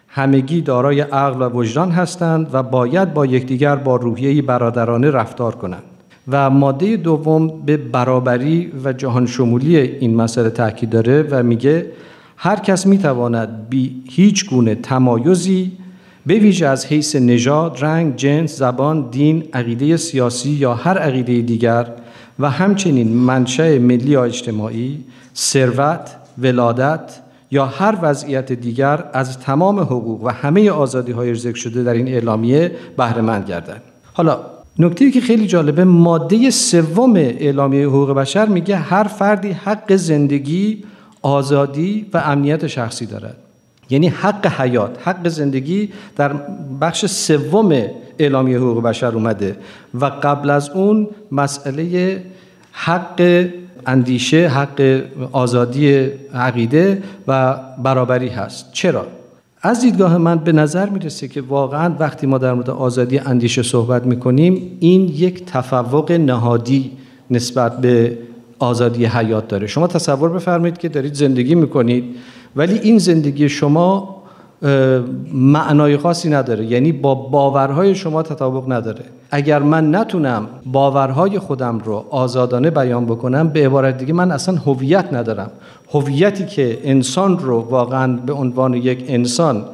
همگی 0.09 0.61
دارای 0.61 1.01
عقل 1.01 1.43
و 1.43 1.49
وجدان 1.49 1.91
هستند 1.91 2.51
و 2.53 2.63
باید 2.63 3.15
با 3.15 3.27
یکدیگر 3.27 3.77
با 3.77 3.97
روحیه 3.97 4.43
برادرانه 4.43 5.11
رفتار 5.11 5.55
کنند. 5.55 5.83
و 6.29 6.51
ماده 6.51 6.97
دوم 6.97 7.49
به 7.67 7.77
برابری 7.77 8.73
و 8.85 8.93
جهان 8.93 9.27
شمولی 9.27 9.77
این 9.77 10.17
مسئله 10.17 10.51
تاکید 10.51 10.91
داره 10.91 11.23
و 11.31 11.43
میگه 11.43 11.87
هر 12.37 12.57
کس 12.57 12.87
می‌تواند 12.87 13.69
بی 13.69 14.03
هیچ 14.11 14.51
گونه 14.51 14.75
تمایزی 14.75 15.73
به 16.27 16.35
ویژه 16.35 16.67
از 16.67 16.87
حیث 16.87 17.17
نژاد، 17.17 17.77
رنگ، 17.81 18.17
جنس، 18.17 18.59
زبان، 18.59 19.09
دین، 19.11 19.45
عقیده 19.53 19.97
سیاسی 19.97 20.51
یا 20.51 20.75
هر 20.75 20.99
عقیده 20.99 21.41
دیگر 21.41 21.87
و 22.39 22.51
همچنین 22.51 23.09
منشأ 23.09 23.79
ملی 23.79 24.11
یا 24.11 24.25
اجتماعی، 24.25 25.05
ثروت، 25.37 26.17
ولادت 26.39 27.21
یا 27.51 27.67
هر 27.67 27.99
وضعیت 28.03 28.53
دیگر 28.53 29.05
از 29.13 29.39
تمام 29.39 29.81
حقوق 29.81 30.25
و 30.25 30.29
همه 30.29 30.71
آزادی 30.71 31.13
های 31.13 31.35
ذکر 31.35 31.59
شده 31.59 31.83
در 31.83 31.93
این 31.93 32.09
اعلامیه 32.09 32.73
بهره 32.97 33.21
مند 33.21 33.49
گردند. 33.49 33.83
حالا 34.13 34.41
نکته 34.79 35.11
که 35.11 35.21
خیلی 35.21 35.47
جالبه 35.47 35.85
ماده 35.85 36.51
سوم 36.51 37.17
اعلامیه 37.17 37.87
حقوق 37.87 38.11
بشر 38.11 38.47
میگه 38.47 38.77
هر 38.77 39.05
فردی 39.05 39.51
حق 39.51 39.97
زندگی، 39.97 40.85
آزادی 41.23 42.07
و 42.15 42.23
امنیت 42.25 42.67
شخصی 42.67 43.07
دارد. 43.07 43.37
یعنی 43.91 44.09
حق 44.09 44.47
حیات 44.47 45.09
حق 45.09 45.29
زندگی 45.29 45.89
در 46.17 46.33
بخش 46.81 47.07
سوم 47.07 47.83
اعلامیه 48.19 48.59
حقوق 48.59 48.83
بشر 48.83 49.15
اومده 49.15 49.57
و 50.01 50.05
قبل 50.05 50.51
از 50.51 50.71
اون 50.71 51.09
مسئله 51.33 52.23
حق 52.73 53.47
اندیشه 53.87 54.49
حق 54.49 55.03
آزادی 55.33 55.95
عقیده 56.35 57.03
و 57.29 57.57
برابری 57.83 58.29
هست. 58.29 58.73
چرا؟ 58.73 59.07
از 59.63 59.81
دیدگاه 59.81 60.19
من 60.19 60.39
به 60.39 60.53
نظر 60.53 60.89
می‌رسه 60.89 61.29
که 61.29 61.41
واقعا 61.41 61.95
وقتی 61.99 62.27
ما 62.27 62.39
در 62.39 62.53
مورد 62.55 62.71
آزادی 62.71 63.19
اندیشه 63.19 63.63
صحبت 63.63 64.07
می‌کنیم 64.07 64.77
این 64.81 65.01
یک 65.09 65.45
تفوق 65.45 66.13
نهادی 66.13 66.91
نسبت 67.31 67.81
به 67.81 68.19
آزادی 68.59 69.05
حیات 69.05 69.49
داره. 69.49 69.67
شما 69.67 69.87
تصور 69.87 70.29
بفرمایید 70.29 70.79
که 70.79 70.89
دارید 70.89 71.15
زندگی 71.15 71.55
می‌کنید. 71.55 72.05
ولی 72.57 72.79
این 72.79 72.99
زندگی 72.99 73.49
شما 73.49 74.15
معنای 75.33 75.97
خاصی 75.97 76.31
نداره. 76.31 76.65
یعنی 76.65 76.93
با 76.93 77.15
باورهای 77.15 77.95
شما 77.95 78.23
تطابق 78.23 78.73
نداره. 78.73 79.05
اگر 79.31 79.59
من 79.59 79.95
نتونم 79.95 80.49
باورهای 80.67 81.39
خودم 81.39 81.79
رو 81.79 82.05
آزادانه 82.11 82.71
بیان 82.71 83.07
بکنم 83.07 83.49
به 83.49 83.67
عبارت 83.67 83.99
دیگه 83.99 84.13
من 84.13 84.31
اصلا 84.31 84.57
هویت 84.57 85.13
ندارم. 85.13 85.51
هویتی 85.93 86.47
که 86.47 86.79
انسان 86.85 87.39
رو 87.39 87.61
واقعا 87.61 88.17
به 88.17 88.33
عنوان 88.33 88.75
یک 88.75 89.05
انسان 89.09 89.65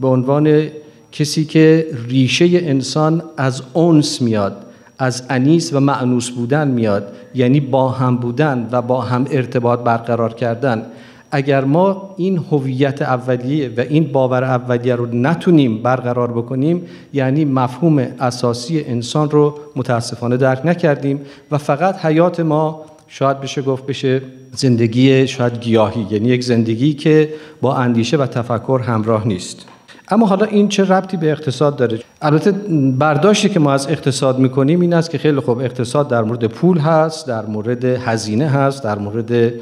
به 0.00 0.08
عنوان 0.08 0.68
کسی 1.12 1.44
که 1.44 1.86
ریشه 2.08 2.46
انسان 2.52 3.22
از 3.36 3.62
اونس 3.72 4.22
میاد 4.22 4.56
از 4.98 5.22
انیس 5.30 5.72
و 5.72 5.80
معنوس 5.80 6.30
بودن 6.30 6.68
میاد 6.68 7.12
یعنی 7.34 7.60
با 7.60 7.88
هم 7.88 8.16
بودن 8.16 8.68
و 8.72 8.82
با 8.82 9.00
هم 9.00 9.26
ارتباط 9.30 9.78
برقرار 9.78 10.34
کردن. 10.34 10.86
اگر 11.30 11.64
ما 11.64 12.14
این 12.16 12.38
هویت 12.50 13.02
اولیه 13.02 13.68
و 13.76 13.80
این 13.80 14.12
باور 14.12 14.44
اولیه 14.44 14.94
رو 14.94 15.06
نتونیم 15.06 15.82
برقرار 15.82 16.32
بکنیم 16.32 16.86
یعنی 17.12 17.44
مفهوم 17.44 17.98
اساسی 17.98 18.80
انسان 18.80 19.30
رو 19.30 19.58
متاسفانه 19.76 20.36
درک 20.36 20.66
نکردیم 20.66 21.20
و 21.50 21.58
فقط 21.58 22.04
حیات 22.04 22.40
ما 22.40 22.84
شاید 23.08 23.40
بشه 23.40 23.62
گفت 23.62 23.86
بشه 23.86 24.22
زندگی 24.56 25.26
شاید 25.26 25.60
گیاهی 25.60 26.06
یعنی 26.10 26.28
یک 26.28 26.44
زندگی 26.44 26.94
که 26.94 27.28
با 27.60 27.76
اندیشه 27.76 28.16
و 28.16 28.26
تفکر 28.26 28.80
همراه 28.86 29.26
نیست. 29.26 29.66
اما 30.08 30.26
حالا 30.26 30.46
این 30.46 30.68
چه 30.68 30.84
ربطی 30.84 31.16
به 31.16 31.30
اقتصاد 31.30 31.76
داره؟ 31.76 32.00
البته 32.22 32.52
برداشتی 32.98 33.48
که 33.48 33.60
ما 33.60 33.72
از 33.72 33.88
اقتصاد 33.88 34.38
می‌کنیم 34.38 34.80
این 34.80 34.94
است 34.94 35.10
که 35.10 35.18
خیلی 35.18 35.40
خوب 35.40 35.58
اقتصاد 35.58 36.08
در 36.08 36.22
مورد 36.22 36.44
پول 36.46 36.78
هست 36.78 37.26
در 37.26 37.46
مورد 37.46 37.84
هزینه 37.84 38.48
هست 38.48 38.84
در 38.84 38.98
مورد 38.98 39.52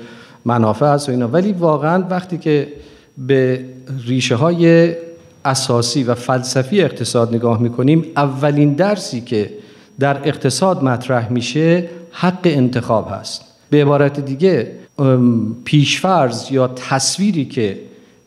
منافع 0.48 0.86
هست 0.86 1.08
و 1.08 1.12
اینا. 1.12 1.28
ولی 1.28 1.52
واقعا 1.52 2.04
وقتی 2.10 2.38
که 2.38 2.68
به 3.18 3.64
ریشه 4.06 4.34
های 4.34 4.94
اساسی 5.44 6.02
و 6.02 6.14
فلسفی 6.14 6.82
اقتصاد 6.82 7.34
نگاه 7.34 7.62
می‌کنیم 7.62 8.04
اولین 8.16 8.72
درسی 8.72 9.20
که 9.20 9.50
در 10.00 10.28
اقتصاد 10.28 10.84
مطرح 10.84 11.32
میشه 11.32 11.88
حق 12.12 12.38
انتخاب 12.44 13.08
هست. 13.10 13.44
به 13.70 13.82
عبارت 13.82 14.20
دیگه 14.20 14.72
پیشفرز 15.64 16.52
یا 16.52 16.68
تصویری 16.68 17.44
که 17.44 17.78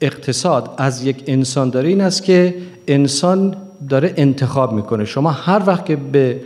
اقتصاد 0.01 0.70
از 0.78 1.06
یک 1.06 1.24
انسان 1.28 1.70
داره 1.70 1.90
این 1.90 2.01
است 2.01 2.24
که 2.24 2.56
انسان 2.88 3.56
داره 3.90 4.13
انتخاب 4.18 4.74
می‌کنه. 4.74 5.06
شما 5.06 5.32
هر 5.32 5.62
وقت 5.66 5.86
که 5.86 5.96
به 5.96 6.40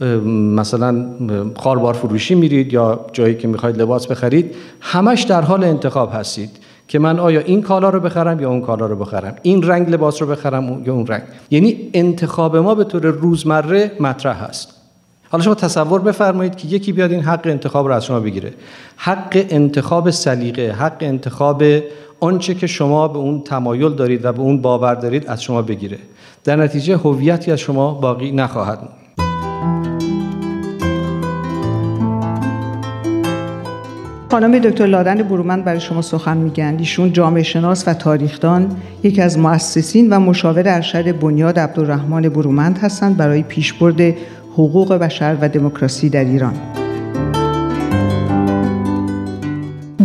مثلا 0.00 1.06
خاربار 1.56 1.94
فروشی 1.94 2.34
میرید 2.34 2.72
یا 2.72 3.06
جایی 3.12 3.34
که 3.34 3.48
می‌خواید 3.48 3.78
لباس 3.78 4.06
بخرید 4.06 4.54
همش 4.80 5.22
در 5.22 5.42
حال 5.42 5.64
انتخاب 5.64 6.10
هستید 6.14 6.50
که 6.88 6.98
من 6.98 7.18
آیا 7.18 7.40
این 7.40 7.62
کالا 7.62 7.90
رو 7.90 8.00
بخرم 8.00 8.40
یا 8.40 8.50
اون 8.50 8.60
کالا 8.60 8.86
رو 8.86 8.96
بخرم؟ 8.96 9.34
این 9.42 9.62
رنگ 9.62 9.90
لباس 9.90 10.22
رو 10.22 10.28
بخرم 10.28 10.82
یا 10.86 10.94
اون 10.94 11.06
رنگ؟ 11.06 11.22
یعنی 11.50 11.90
انتخاب 11.94 12.56
ما 12.56 12.74
به 12.74 12.84
طور 12.84 13.06
روزمره 13.06 13.92
مطرح 14.00 14.44
هست 14.44 14.74
حالا 15.30 15.44
شما 15.44 15.54
تصور 15.54 16.00
بفرمایید 16.00 16.56
که 16.56 16.68
یکی 16.68 16.92
بیاد 16.92 17.12
این 17.12 17.22
حق 17.22 17.46
انتخاب 17.46 17.86
رو 17.86 17.94
از 17.94 18.04
شما 18.04 18.20
بگیره. 18.20 18.52
حق 18.96 19.46
انتخاب 19.50 20.10
سلیقه 20.10 20.72
حق 20.72 20.96
انتخاب 21.00 21.62
آنچه 22.20 22.54
که 22.54 22.66
شما 22.66 23.08
به 23.08 23.18
اون 23.18 23.42
تمایل 23.44 23.92
دارید 23.92 24.24
و 24.24 24.32
به 24.32 24.40
اون 24.40 24.62
باور 24.62 24.94
دارید 24.94 25.26
از 25.26 25.42
شما 25.42 25.62
بگیره. 25.62 25.98
در 26.44 26.56
نتیجه 26.56 26.96
هویتی 26.96 27.52
از 27.52 27.58
شما 27.58 27.94
باقی 27.94 28.32
نخواهد 28.32 28.78
خانم 34.30 34.58
دکتر 34.58 34.86
لادن 34.86 35.22
برومند 35.22 35.64
برای 35.64 35.80
شما 35.80 36.02
سخن 36.02 36.36
میگن. 36.36 36.76
ایشون 36.78 37.12
جامعه 37.12 37.42
شناس 37.42 37.88
و 37.88 37.94
تاریخدان 37.94 38.76
یکی 39.02 39.22
از 39.22 39.38
مؤسسین 39.38 40.12
و 40.12 40.20
مشاور 40.20 40.62
ارشد 40.66 41.18
بنیاد 41.18 41.58
عبدالرحمن 41.58 42.22
برومند 42.22 42.78
هستند 42.78 43.16
برای 43.16 43.42
پیشبرد 43.42 44.00
حقوق 44.52 44.92
بشر 44.92 45.36
و 45.40 45.48
دموکراسی 45.48 46.08
در 46.08 46.24
ایران. 46.24 46.54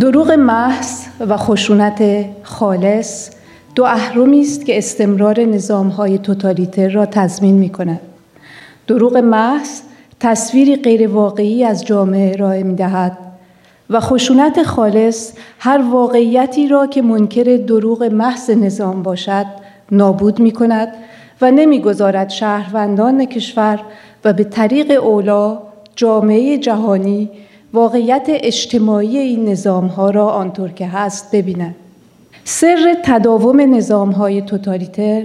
دروغ 0.00 0.30
محض 0.30 1.06
و 1.20 1.36
خشونت 1.36 2.26
خالص 2.42 3.30
دو 3.74 3.84
اهرمی 3.84 4.40
است 4.40 4.66
که 4.66 4.78
استمرار 4.78 5.40
نظامهای 5.40 6.18
توتالیتر 6.18 6.88
را 6.88 7.06
تضمین 7.06 7.54
می 7.54 7.68
کند. 7.68 8.00
دروغ 8.86 9.16
محض 9.16 9.80
تصویری 10.20 10.76
غیرواقعی 10.76 11.64
از 11.64 11.84
جامعه 11.84 12.32
ارائه 12.32 12.62
می 12.62 12.74
دهد 12.74 13.23
و 13.90 14.00
خشونت 14.00 14.62
خالص 14.62 15.32
هر 15.58 15.82
واقعیتی 15.92 16.68
را 16.68 16.86
که 16.86 17.02
منکر 17.02 17.56
دروغ 17.56 18.02
محض 18.02 18.50
نظام 18.50 19.02
باشد 19.02 19.46
نابود 19.90 20.40
می 20.40 20.50
کند 20.50 20.88
و 21.40 21.50
نمی‌گذارد 21.50 22.30
شهروندان 22.30 23.24
کشور 23.24 23.80
و 24.24 24.32
به 24.32 24.44
طریق 24.44 25.04
اولا 25.04 25.58
جامعه 25.96 26.58
جهانی 26.58 27.30
واقعیت 27.72 28.26
اجتماعی 28.28 29.18
این 29.18 29.48
نظام 29.48 29.86
ها 29.86 30.10
را 30.10 30.28
آنطور 30.28 30.68
که 30.68 30.86
هست 30.86 31.36
ببیند. 31.36 31.74
سر 32.44 32.96
تداوم 33.04 33.74
نظام 33.74 34.10
های 34.10 34.42
توتالیتر 34.42 35.22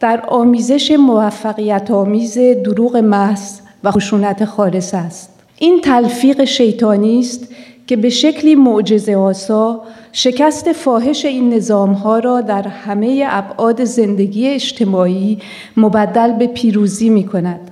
در 0.00 0.20
آمیزش 0.28 0.90
موفقیت 0.90 1.90
آمیز 1.90 2.38
دروغ 2.38 2.96
محض 2.96 3.60
و 3.84 3.90
خشونت 3.90 4.44
خالص 4.44 4.94
است. 4.94 5.30
این 5.58 5.80
تلفیق 5.80 6.44
شیطانی 6.44 7.20
است 7.20 7.48
که 7.90 7.96
به 7.96 8.10
شکلی 8.10 8.54
معجزه 8.54 9.16
آسا 9.16 9.82
شکست 10.12 10.72
فاحش 10.72 11.24
این 11.24 11.54
نظام 11.54 11.92
ها 11.92 12.18
را 12.18 12.40
در 12.40 12.68
همه 12.68 13.26
ابعاد 13.28 13.84
زندگی 13.84 14.48
اجتماعی 14.48 15.38
مبدل 15.76 16.32
به 16.32 16.46
پیروزی 16.46 17.10
می 17.10 17.24
کند. 17.24 17.70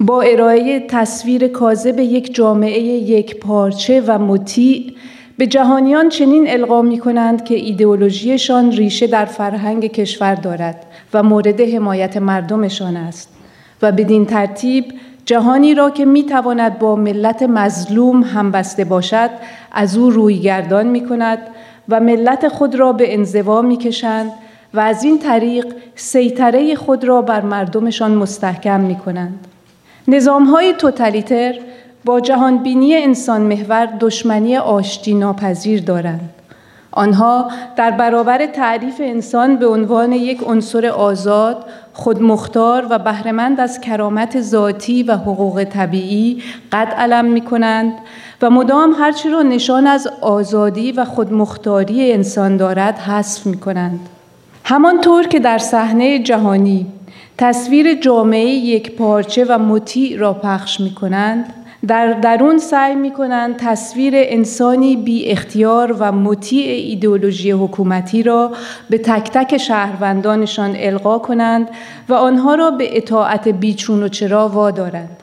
با 0.00 0.22
ارائه 0.22 0.80
تصویر 0.88 1.48
کاذب 1.48 2.00
یک 2.00 2.34
جامعه 2.34 2.80
یک 2.80 3.36
پارچه 3.36 4.02
و 4.06 4.18
مطیع 4.18 4.92
به 5.38 5.46
جهانیان 5.46 6.08
چنین 6.08 6.50
القا 6.50 6.82
می 6.82 6.98
کنند 6.98 7.44
که 7.44 7.54
ایدئولوژیشان 7.54 8.72
ریشه 8.72 9.06
در 9.06 9.24
فرهنگ 9.24 9.86
کشور 9.86 10.34
دارد 10.34 10.86
و 11.14 11.22
مورد 11.22 11.60
حمایت 11.60 12.16
مردمشان 12.16 12.96
است 12.96 13.28
و 13.82 13.92
بدین 13.92 14.26
ترتیب 14.26 14.84
جهانی 15.30 15.74
را 15.74 15.90
که 15.90 16.04
می 16.04 16.24
تواند 16.24 16.78
با 16.78 16.96
ملت 16.96 17.42
مظلوم 17.42 18.22
همبسته 18.22 18.84
باشد 18.84 19.30
از 19.72 19.96
او 19.96 20.10
رویگردان 20.10 20.86
می 20.86 21.06
کند 21.08 21.38
و 21.88 22.00
ملت 22.00 22.48
خود 22.48 22.74
را 22.74 22.92
به 22.92 23.14
انزوا 23.14 23.62
می 23.62 23.76
کشند 23.76 24.32
و 24.74 24.80
از 24.80 25.04
این 25.04 25.18
طریق 25.18 25.66
سیطره 25.94 26.74
خود 26.74 27.04
را 27.04 27.22
بر 27.22 27.40
مردمشان 27.40 28.14
مستحکم 28.14 28.80
می 28.80 28.96
کنند. 28.96 29.46
نظام 30.08 30.44
های 30.44 30.74
توتالیتر 30.78 31.54
با 32.04 32.20
جهانبینی 32.20 32.96
انسان 32.96 33.40
محور 33.40 33.86
دشمنی 34.00 34.56
آشتی 34.56 35.14
ناپذیر 35.14 35.82
دارند. 35.82 36.39
آنها 36.92 37.50
در 37.76 37.90
برابر 37.90 38.46
تعریف 38.46 39.00
انسان 39.04 39.56
به 39.56 39.66
عنوان 39.66 40.12
یک 40.12 40.42
عنصر 40.46 40.86
آزاد، 40.86 41.64
خودمختار 41.92 42.86
و 42.90 42.98
بهرهمند 42.98 43.60
از 43.60 43.80
کرامت 43.80 44.40
ذاتی 44.40 45.02
و 45.02 45.16
حقوق 45.16 45.64
طبیعی 45.64 46.42
قد 46.72 46.94
علم 46.98 47.24
می 47.24 47.40
کنند 47.40 47.92
و 48.42 48.50
مدام 48.50 48.92
هرچی 48.92 49.30
را 49.30 49.42
نشان 49.42 49.86
از 49.86 50.08
آزادی 50.20 50.92
و 50.92 51.04
خودمختاری 51.04 52.12
انسان 52.12 52.56
دارد 52.56 52.98
حذف 52.98 53.46
می 53.46 53.56
کنند. 53.56 54.00
همانطور 54.64 55.26
که 55.26 55.38
در 55.38 55.58
صحنه 55.58 56.18
جهانی 56.18 56.86
تصویر 57.38 57.94
جامعه 57.94 58.46
یک 58.46 58.96
پارچه 58.96 59.44
و 59.48 59.58
مطیع 59.58 60.18
را 60.18 60.32
پخش 60.32 60.80
می 60.80 60.94
کنند 60.94 61.52
در 61.88 62.12
درون 62.12 62.58
سعی 62.58 62.94
می 62.94 63.10
کنند 63.10 63.56
تصویر 63.56 64.12
انسانی 64.16 64.96
بی 64.96 65.30
اختیار 65.30 65.96
و 65.98 66.12
مطیع 66.12 66.68
ایدئولوژی 66.68 67.50
حکومتی 67.50 68.22
را 68.22 68.52
به 68.90 68.98
تک 68.98 69.30
تک 69.30 69.56
شهروندانشان 69.56 70.76
القا 70.78 71.18
کنند 71.18 71.68
و 72.08 72.14
آنها 72.14 72.54
را 72.54 72.70
به 72.70 72.96
اطاعت 72.96 73.48
بیچون 73.48 74.02
و 74.02 74.08
چرا 74.08 74.48
وادارند. 74.48 75.16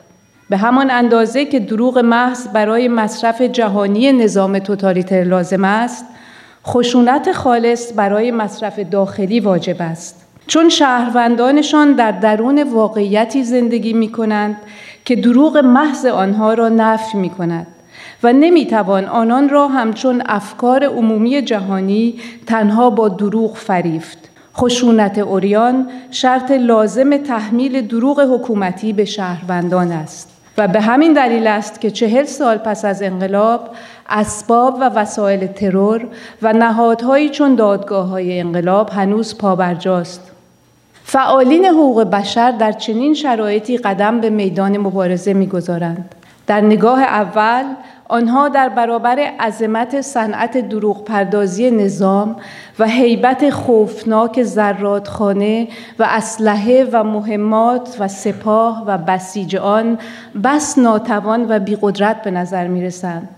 به 0.50 0.56
همان 0.56 0.90
اندازه 0.90 1.44
که 1.44 1.60
دروغ 1.60 1.98
محض 1.98 2.48
برای 2.48 2.88
مصرف 2.88 3.42
جهانی 3.42 4.12
نظام 4.12 4.58
توتالیتر 4.58 5.24
لازم 5.24 5.64
است، 5.64 6.04
خشونت 6.66 7.32
خالص 7.32 7.92
برای 7.96 8.30
مصرف 8.30 8.78
داخلی 8.78 9.40
واجب 9.40 9.76
است. 9.80 10.27
چون 10.48 10.68
شهروندانشان 10.68 11.92
در 11.92 12.12
درون 12.12 12.62
واقعیتی 12.62 13.44
زندگی 13.44 13.92
می 13.92 14.12
کنند 14.12 14.56
که 15.04 15.16
دروغ 15.16 15.56
محض 15.56 16.06
آنها 16.06 16.54
را 16.54 16.68
نفی 16.68 17.18
می 17.18 17.30
کند 17.30 17.66
و 18.22 18.32
نمی 18.32 18.66
توان 18.66 19.04
آنان 19.04 19.48
را 19.48 19.68
همچون 19.68 20.22
افکار 20.26 20.84
عمومی 20.84 21.42
جهانی 21.42 22.14
تنها 22.46 22.90
با 22.90 23.08
دروغ 23.08 23.56
فریفت. 23.56 24.18
خشونت 24.56 25.18
اوریان 25.18 25.90
شرط 26.10 26.50
لازم 26.50 27.16
تحمیل 27.16 27.80
دروغ 27.80 28.20
حکومتی 28.20 28.92
به 28.92 29.04
شهروندان 29.04 29.92
است. 29.92 30.38
و 30.58 30.68
به 30.68 30.80
همین 30.80 31.12
دلیل 31.12 31.46
است 31.46 31.80
که 31.80 31.90
چهل 31.90 32.24
سال 32.24 32.58
پس 32.58 32.84
از 32.84 33.02
انقلاب 33.02 33.68
اسباب 34.08 34.78
و 34.80 34.88
وسایل 34.88 35.46
ترور 35.46 36.06
و 36.42 36.52
نهادهایی 36.52 37.28
چون 37.28 37.54
دادگاه 37.54 38.08
های 38.08 38.40
انقلاب 38.40 38.90
هنوز 38.90 39.38
پابرجاست 39.38 40.27
فعالین 41.10 41.64
حقوق 41.64 42.02
بشر 42.02 42.50
در 42.50 42.72
چنین 42.72 43.14
شرایطی 43.14 43.76
قدم 43.76 44.20
به 44.20 44.30
میدان 44.30 44.78
مبارزه 44.78 45.34
می‌گذارند 45.34 46.14
در 46.46 46.60
نگاه 46.60 47.02
اول 47.02 47.64
آنها 48.08 48.48
در 48.48 48.68
برابر 48.68 49.18
عظمت 49.18 50.00
صنعت 50.00 50.58
دروغ 50.58 51.04
پردازی 51.04 51.70
نظام 51.70 52.36
و 52.78 52.86
هیبت 52.86 53.50
خوفناک 53.50 54.42
زرادخانه 54.42 55.68
و 55.98 56.06
اسلحه 56.08 56.88
و 56.92 57.04
مهمات 57.04 57.96
و 57.98 58.08
سپاه 58.08 58.84
و 58.86 58.98
بسیج 58.98 59.56
آن 59.56 59.98
بس 60.44 60.78
ناتوان 60.78 61.46
و 61.48 61.58
بیقدرت 61.58 62.22
به 62.22 62.30
نظر 62.30 62.66
می 62.66 62.82
رسند. 62.82 63.28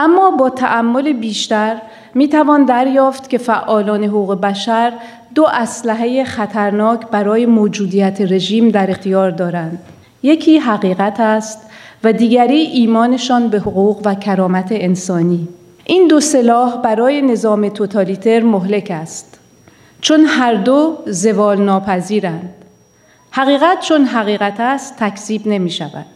اما 0.00 0.30
با 0.30 0.50
تأمل 0.50 1.12
بیشتر 1.12 1.76
می 2.14 2.28
توان 2.28 2.64
دریافت 2.64 3.30
که 3.30 3.38
فعالان 3.38 4.04
حقوق 4.04 4.40
بشر 4.40 4.92
دو 5.34 5.46
اسلحه 5.52 6.24
خطرناک 6.24 7.06
برای 7.06 7.46
موجودیت 7.46 8.20
رژیم 8.20 8.68
در 8.68 8.90
اختیار 8.90 9.30
دارند. 9.30 9.78
یکی 10.22 10.58
حقیقت 10.58 11.20
است 11.20 11.70
و 12.04 12.12
دیگری 12.12 12.60
ایمانشان 12.60 13.48
به 13.48 13.58
حقوق 13.58 14.00
و 14.04 14.14
کرامت 14.14 14.68
انسانی. 14.70 15.48
این 15.84 16.08
دو 16.08 16.20
سلاح 16.20 16.82
برای 16.82 17.22
نظام 17.22 17.68
توتالیتر 17.68 18.40
مهلک 18.42 18.88
است. 18.90 19.38
چون 20.00 20.20
هر 20.20 20.54
دو 20.54 20.96
زوال 21.06 21.60
ناپذیرند. 21.60 22.54
حقیقت 23.30 23.80
چون 23.80 24.04
حقیقت 24.04 24.60
است 24.60 24.96
تکذیب 24.96 25.42
نمی 25.46 25.70
شود. 25.70 26.06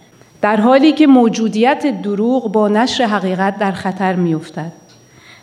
در 0.44 0.57
حالی 0.57 0.92
که 0.92 1.07
موجودیت 1.07 2.02
دروغ 2.02 2.52
با 2.52 2.68
نشر 2.68 3.04
حقیقت 3.04 3.59
در 3.59 3.72
خطر 3.72 4.14
می 4.14 4.35
افتد. 4.35 4.72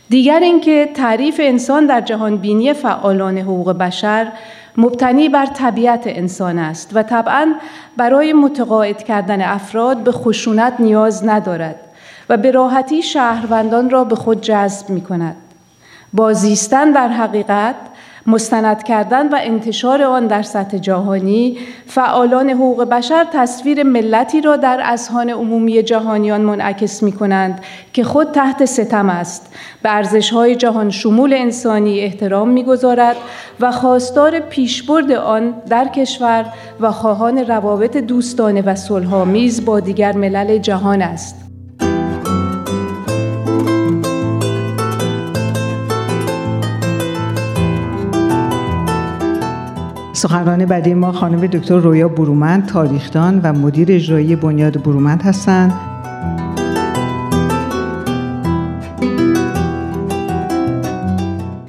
دیگر 0.09 0.39
اینکه 0.39 0.89
تعریف 0.93 1.39
انسان 1.43 1.85
در 1.85 2.01
جهان 2.01 2.37
بینی 2.37 2.73
فعالان 2.73 3.37
حقوق 3.37 3.71
بشر 3.71 4.31
مبتنی 4.77 5.29
بر 5.29 5.45
طبیعت 5.45 6.03
انسان 6.05 6.59
است 6.59 6.91
و 6.93 7.03
طبعا 7.03 7.53
برای 7.97 8.33
متقاعد 8.33 9.03
کردن 9.03 9.41
افراد 9.41 10.03
به 10.03 10.11
خشونت 10.11 10.73
نیاز 10.79 11.27
ندارد 11.27 11.75
و 12.29 12.37
به 12.37 12.51
راحتی 12.51 13.01
شهروندان 13.01 13.89
را 13.89 14.03
به 14.03 14.15
خود 14.15 14.41
جذب 14.41 14.89
می 14.89 15.01
کند. 15.01 15.35
با 16.13 16.33
زیستن 16.33 16.91
در 16.91 17.07
حقیقت 17.07 17.75
مستند 18.27 18.83
کردن 18.83 19.29
و 19.29 19.37
انتشار 19.41 20.03
آن 20.03 20.27
در 20.27 20.41
سطح 20.41 20.77
جهانی 20.77 21.57
فعالان 21.87 22.49
حقوق 22.49 22.83
بشر 22.83 23.25
تصویر 23.33 23.83
ملتی 23.83 24.41
را 24.41 24.57
در 24.57 24.81
اذهان 24.83 25.29
عمومی 25.29 25.83
جهانیان 25.83 26.41
منعکس 26.41 27.03
می 27.03 27.11
کنند 27.11 27.61
که 27.93 28.03
خود 28.03 28.31
تحت 28.31 28.65
ستم 28.65 29.09
است. 29.09 29.53
به 29.83 29.89
های 30.33 30.55
جهان 30.55 30.89
شمول 30.89 31.33
انسانی 31.33 31.99
احترام 31.99 32.49
می‌گذارد 32.49 33.15
و 33.59 33.71
خواستار 33.71 34.39
پیشبرد 34.39 35.11
آن 35.11 35.53
در 35.69 35.87
کشور 35.87 36.45
و 36.79 36.91
خواهان 36.91 37.37
روابط 37.37 37.97
دوستانه 37.97 38.61
و 38.61 38.75
صلحآمیز 38.75 39.65
با 39.65 39.79
دیگر 39.79 40.17
ملل 40.17 40.57
جهان 40.57 41.01
است. 41.01 41.50
سخنران 50.21 50.65
بعدی 50.65 50.93
ما 50.93 51.11
خانم 51.11 51.47
دکتر 51.47 51.79
رویا 51.79 52.07
برومند 52.07 52.65
تاریخدان 52.65 53.39
و 53.43 53.53
مدیر 53.53 53.91
اجرایی 53.91 54.35
بنیاد 54.35 54.83
برومند 54.83 55.21
هستند. 55.21 55.90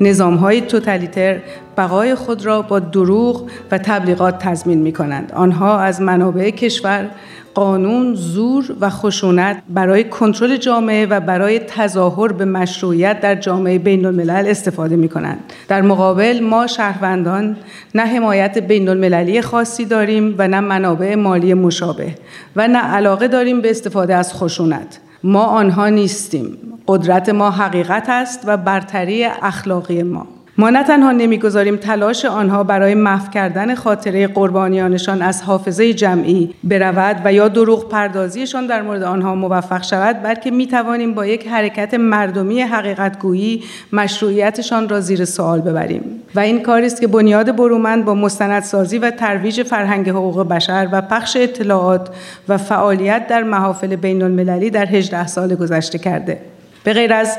نظام 0.02 0.34
های 0.34 0.60
توتالیتر 0.60 1.40
بقای 1.76 2.14
خود 2.14 2.46
را 2.46 2.62
با 2.62 2.78
دروغ 2.78 3.50
و 3.70 3.78
تبلیغات 3.78 4.38
تضمین 4.38 4.78
می 4.78 4.92
کنند. 4.92 5.32
آنها 5.34 5.80
از 5.80 6.00
منابع 6.00 6.50
کشور 6.50 7.10
قانون، 7.54 8.14
زور 8.14 8.76
و 8.80 8.90
خشونت 8.90 9.62
برای 9.68 10.04
کنترل 10.04 10.56
جامعه 10.56 11.06
و 11.06 11.20
برای 11.20 11.58
تظاهر 11.58 12.32
به 12.32 12.44
مشروعیت 12.44 13.20
در 13.20 13.34
جامعه 13.34 13.78
بین 13.78 14.06
الملل 14.06 14.46
استفاده 14.48 14.96
می 14.96 15.08
کنند. 15.08 15.38
در 15.68 15.82
مقابل 15.82 16.40
ما 16.40 16.66
شهروندان 16.66 17.56
نه 17.94 18.02
حمایت 18.02 18.58
بین 18.58 18.88
المللی 18.88 19.42
خاصی 19.42 19.84
داریم 19.84 20.34
و 20.38 20.48
نه 20.48 20.60
منابع 20.60 21.14
مالی 21.14 21.54
مشابه 21.54 22.14
و 22.56 22.68
نه 22.68 22.78
علاقه 22.78 23.28
داریم 23.28 23.60
به 23.60 23.70
استفاده 23.70 24.14
از 24.14 24.34
خشونت. 24.34 25.00
ما 25.24 25.44
آنها 25.44 25.88
نیستیم. 25.88 26.58
قدرت 26.88 27.28
ما 27.28 27.50
حقیقت 27.50 28.08
است 28.08 28.40
و 28.44 28.56
برتری 28.56 29.24
اخلاقی 29.24 30.02
ما. 30.02 30.26
ما 30.58 30.70
نه 30.70 30.84
تنها 30.84 31.12
نمی‌گذاریم 31.12 31.76
تلاش 31.76 32.24
آنها 32.24 32.64
برای 32.64 32.94
محو 32.94 33.30
کردن 33.30 33.74
خاطره 33.74 34.26
قربانیانشان 34.26 35.22
از 35.22 35.42
حافظه 35.42 35.94
جمعی 35.94 36.54
برود 36.64 37.16
و 37.24 37.32
یا 37.32 37.48
دروغ 37.48 37.88
پردازیشان 37.88 38.66
در 38.66 38.82
مورد 38.82 39.02
آنها 39.02 39.34
موفق 39.34 39.82
شود 39.82 40.22
بلکه 40.22 40.50
می 40.50 40.66
توانیم 40.66 41.14
با 41.14 41.26
یک 41.26 41.48
حرکت 41.48 41.94
مردمی 41.94 42.60
حقیقتگویی 42.60 43.62
مشروعیتشان 43.92 44.88
را 44.88 45.00
زیر 45.00 45.24
سوال 45.24 45.60
ببریم. 45.60 46.02
و 46.34 46.40
این 46.40 46.62
کاری 46.62 46.86
است 46.86 47.00
که 47.00 47.06
بنیاد 47.06 47.56
برومند 47.56 48.04
با 48.04 48.14
مستندسازی 48.14 48.98
و 48.98 49.10
ترویج 49.10 49.62
فرهنگ 49.62 50.08
حقوق 50.08 50.48
بشر 50.48 50.88
و 50.92 51.00
پخش 51.00 51.36
اطلاعات 51.36 52.08
و 52.48 52.58
فعالیت 52.58 53.26
در 53.26 53.42
محافل 53.42 53.96
بین 53.96 54.22
المللی 54.22 54.70
در 54.70 54.86
18 54.86 55.26
سال 55.26 55.54
گذشته 55.54 55.98
کرده. 55.98 56.38
به 56.84 56.92
غیر 56.92 57.12
از 57.12 57.38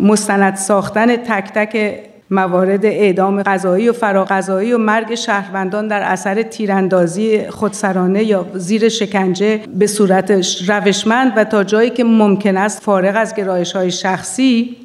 مستند 0.00 0.56
ساختن 0.56 1.16
تک 1.16 1.52
تک 1.54 1.94
موارد 2.32 2.86
اعدام 2.86 3.42
غذایی 3.42 3.88
و 3.88 3.92
فراغذایی 3.92 4.72
و 4.72 4.78
مرگ 4.78 5.14
شهروندان 5.14 5.88
در 5.88 6.02
اثر 6.02 6.42
تیراندازی 6.42 7.50
خودسرانه 7.50 8.24
یا 8.24 8.46
زیر 8.54 8.88
شکنجه 8.88 9.60
به 9.78 9.86
صورت 9.86 10.30
روشمند 10.68 11.32
و 11.36 11.44
تا 11.44 11.64
جایی 11.64 11.90
که 11.90 12.04
ممکن 12.04 12.56
است 12.56 12.82
فارغ 12.82 13.16
از 13.16 13.34
گرایش 13.34 13.72
های 13.72 13.90
شخصی 13.90 14.76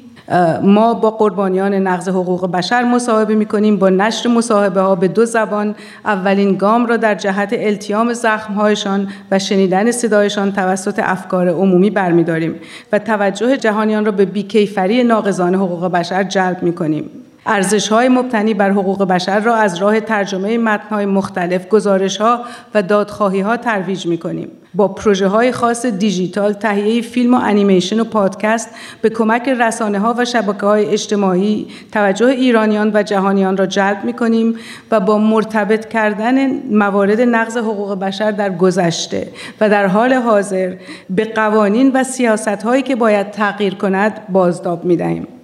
ما 0.62 0.94
با 0.94 1.10
قربانیان 1.10 1.74
نقض 1.74 2.08
حقوق 2.08 2.50
بشر 2.50 2.84
مصاحبه 2.84 3.34
می 3.34 3.46
کنیم 3.46 3.76
با 3.76 3.88
نشر 3.88 4.28
مصاحبه 4.28 4.80
ها 4.80 4.94
به 4.94 5.08
دو 5.08 5.24
زبان 5.24 5.74
اولین 6.04 6.56
گام 6.56 6.86
را 6.86 6.96
در 6.96 7.14
جهت 7.14 7.52
التیام 7.52 8.12
زخمهایشان 8.12 9.08
و 9.30 9.38
شنیدن 9.38 9.90
صدایشان 9.90 10.52
توسط 10.52 11.00
افکار 11.02 11.48
عمومی 11.48 11.90
برمیداریم 11.90 12.54
و 12.92 12.98
توجه 12.98 13.56
جهانیان 13.56 14.04
را 14.04 14.12
به 14.12 14.24
بیکیفری 14.24 15.04
ناقضان 15.04 15.54
حقوق 15.54 15.92
بشر 15.92 16.24
جلب 16.24 16.62
می 16.62 16.72
کنیم 16.72 17.10
ارزش 17.46 17.88
های 17.88 18.08
مبتنی 18.08 18.54
بر 18.54 18.70
حقوق 18.70 19.04
بشر 19.04 19.40
را 19.40 19.54
از 19.54 19.76
راه 19.76 20.00
ترجمه 20.00 20.58
متن 20.58 20.88
های 20.90 21.06
مختلف 21.06 21.68
گزارش 21.68 22.16
ها 22.16 22.44
و 22.74 22.82
دادخواهی 22.82 23.40
ها 23.40 23.56
ترویج 23.56 24.06
می 24.06 24.18
کنیم. 24.18 24.50
با 24.74 24.88
پروژه 24.88 25.28
های 25.28 25.52
خاص 25.52 25.86
دیجیتال 25.86 26.52
تهیه 26.52 27.02
فیلم 27.02 27.34
و 27.34 27.40
انیمیشن 27.42 28.00
و 28.00 28.04
پادکست 28.04 28.70
به 29.02 29.10
کمک 29.10 29.48
رسانه 29.48 29.98
ها 29.98 30.14
و 30.18 30.24
شبکه 30.24 30.66
های 30.66 30.86
اجتماعی 30.86 31.66
توجه 31.92 32.26
ایرانیان 32.26 32.90
و 32.94 33.02
جهانیان 33.02 33.56
را 33.56 33.66
جلب 33.66 34.04
می 34.04 34.12
کنیم 34.12 34.56
و 34.90 35.00
با 35.00 35.18
مرتبط 35.18 35.88
کردن 35.88 36.50
موارد 36.76 37.20
نقض 37.20 37.56
حقوق 37.56 37.98
بشر 37.98 38.30
در 38.30 38.56
گذشته 38.56 39.28
و 39.60 39.68
در 39.68 39.86
حال 39.86 40.12
حاضر 40.12 40.76
به 41.10 41.24
قوانین 41.24 41.92
و 41.94 42.04
سیاست 42.04 42.48
هایی 42.48 42.82
که 42.82 42.96
باید 42.96 43.30
تغییر 43.30 43.74
کند 43.74 44.20
بازداب 44.28 44.84
می 44.84 44.96
دهیم. 44.96 45.37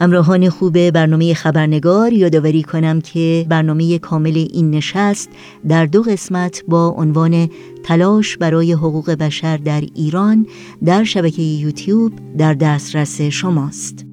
همراهان 0.00 0.50
خوب 0.50 0.90
برنامه 0.90 1.34
خبرنگار 1.34 2.12
یادآوری 2.12 2.62
کنم 2.62 3.00
که 3.00 3.46
برنامه 3.48 3.98
کامل 3.98 4.36
این 4.36 4.70
نشست 4.70 5.28
در 5.68 5.86
دو 5.86 6.02
قسمت 6.02 6.62
با 6.68 6.88
عنوان 6.88 7.48
تلاش 7.84 8.36
برای 8.36 8.72
حقوق 8.72 9.10
بشر 9.10 9.56
در 9.56 9.82
ایران 9.94 10.46
در 10.84 11.04
شبکه 11.04 11.42
یوتیوب 11.42 12.12
در 12.38 12.54
دسترس 12.54 13.20
شماست. 13.20 14.04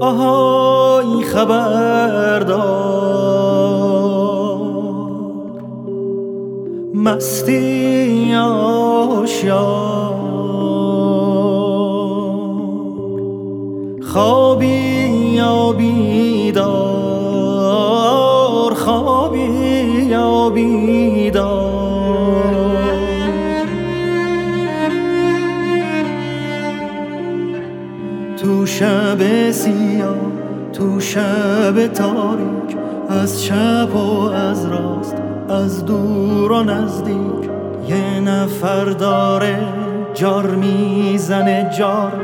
آهای 0.00 1.24
خبردار. 1.24 2.84
مستی 6.94 8.34
آشیار 8.34 10.14
خوابی 14.02 14.93
یا 15.34 15.72
بیدار 15.72 16.74
خوابی 18.74 19.40
یا 20.08 20.50
بیدار. 20.50 21.84
تو 28.36 28.66
شب 28.66 29.50
سیاه 29.50 30.16
تو 30.72 31.00
شب 31.00 31.86
تاریک 31.86 32.76
از 33.08 33.42
چپ 33.42 33.96
و 33.96 34.28
از 34.28 34.66
راست 34.66 35.16
از 35.48 35.84
دور 35.84 36.52
و 36.52 36.62
نزدیک. 36.62 37.14
یه 37.88 38.20
نفر 38.20 38.84
داره 38.84 39.58
جار 40.14 40.46
می‌زنه 40.46 41.70
جار. 41.78 42.23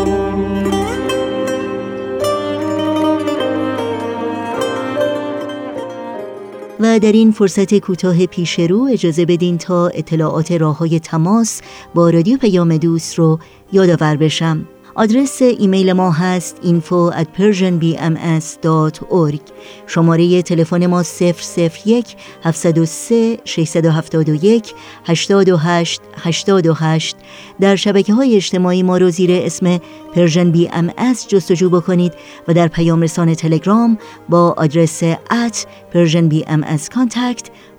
و 6.81 6.99
در 6.99 7.11
این 7.11 7.31
فرصت 7.31 7.77
کوتاه 7.79 8.25
پیش 8.25 8.59
رو 8.59 8.89
اجازه 8.91 9.25
بدین 9.25 9.57
تا 9.57 9.87
اطلاعات 9.87 10.51
راه 10.51 10.77
های 10.77 10.99
تماس 10.99 11.61
با 11.95 12.09
رادیو 12.09 12.37
پیام 12.37 12.77
دوست 12.77 13.19
رو 13.19 13.39
یادآور 13.71 14.15
بشم. 14.15 14.67
آدرس 14.95 15.41
ایمیل 15.41 15.93
ما 15.93 16.11
هست 16.11 16.57
info 16.63 17.13
at 17.13 17.25
persianbms.org 17.37 19.39
شماره 19.87 20.41
تلفن 20.41 20.85
ما 20.85 21.03
001 21.03 22.15
703 22.43 23.37
671 23.45 24.73
828 25.05 26.01
828 26.17 27.15
در 27.59 27.75
شبکه 27.75 28.13
های 28.13 28.35
اجتماعی 28.35 28.83
ما 28.83 28.97
رو 28.97 29.09
زیر 29.09 29.31
اسم 29.31 29.79
Persian 30.15 30.51
BMS 30.51 30.91
جستجو 31.27 31.69
بکنید 31.69 32.13
و 32.47 32.53
در 32.53 32.67
پیام 32.67 33.01
رسان 33.01 33.33
تلگرام 33.33 33.97
با 34.29 34.53
آدرس 34.57 35.03
at 35.13 35.65
پرژن 35.93 36.27
بی 36.27 36.45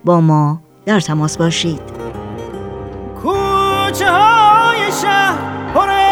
با 0.04 0.20
ما 0.20 0.60
در 0.86 1.00
تماس 1.00 1.38
باشید. 1.38 1.80
کوچه 3.22 4.10
های 4.10 4.92
شهر 5.02 6.11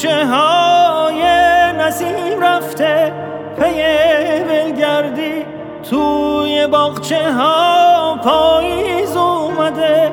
کوچه 0.00 0.26
های 0.26 1.22
نسیم 1.78 2.40
رفته 2.42 3.12
پی 3.56 3.82
بلگردی 4.48 5.44
توی 5.90 6.66
باغچه 6.66 7.32
ها 7.32 8.16
پاییز 8.24 9.16
اومده 9.16 10.12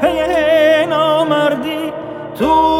پی 0.00 0.86
نامردی 0.86 1.92
توی 2.38 2.75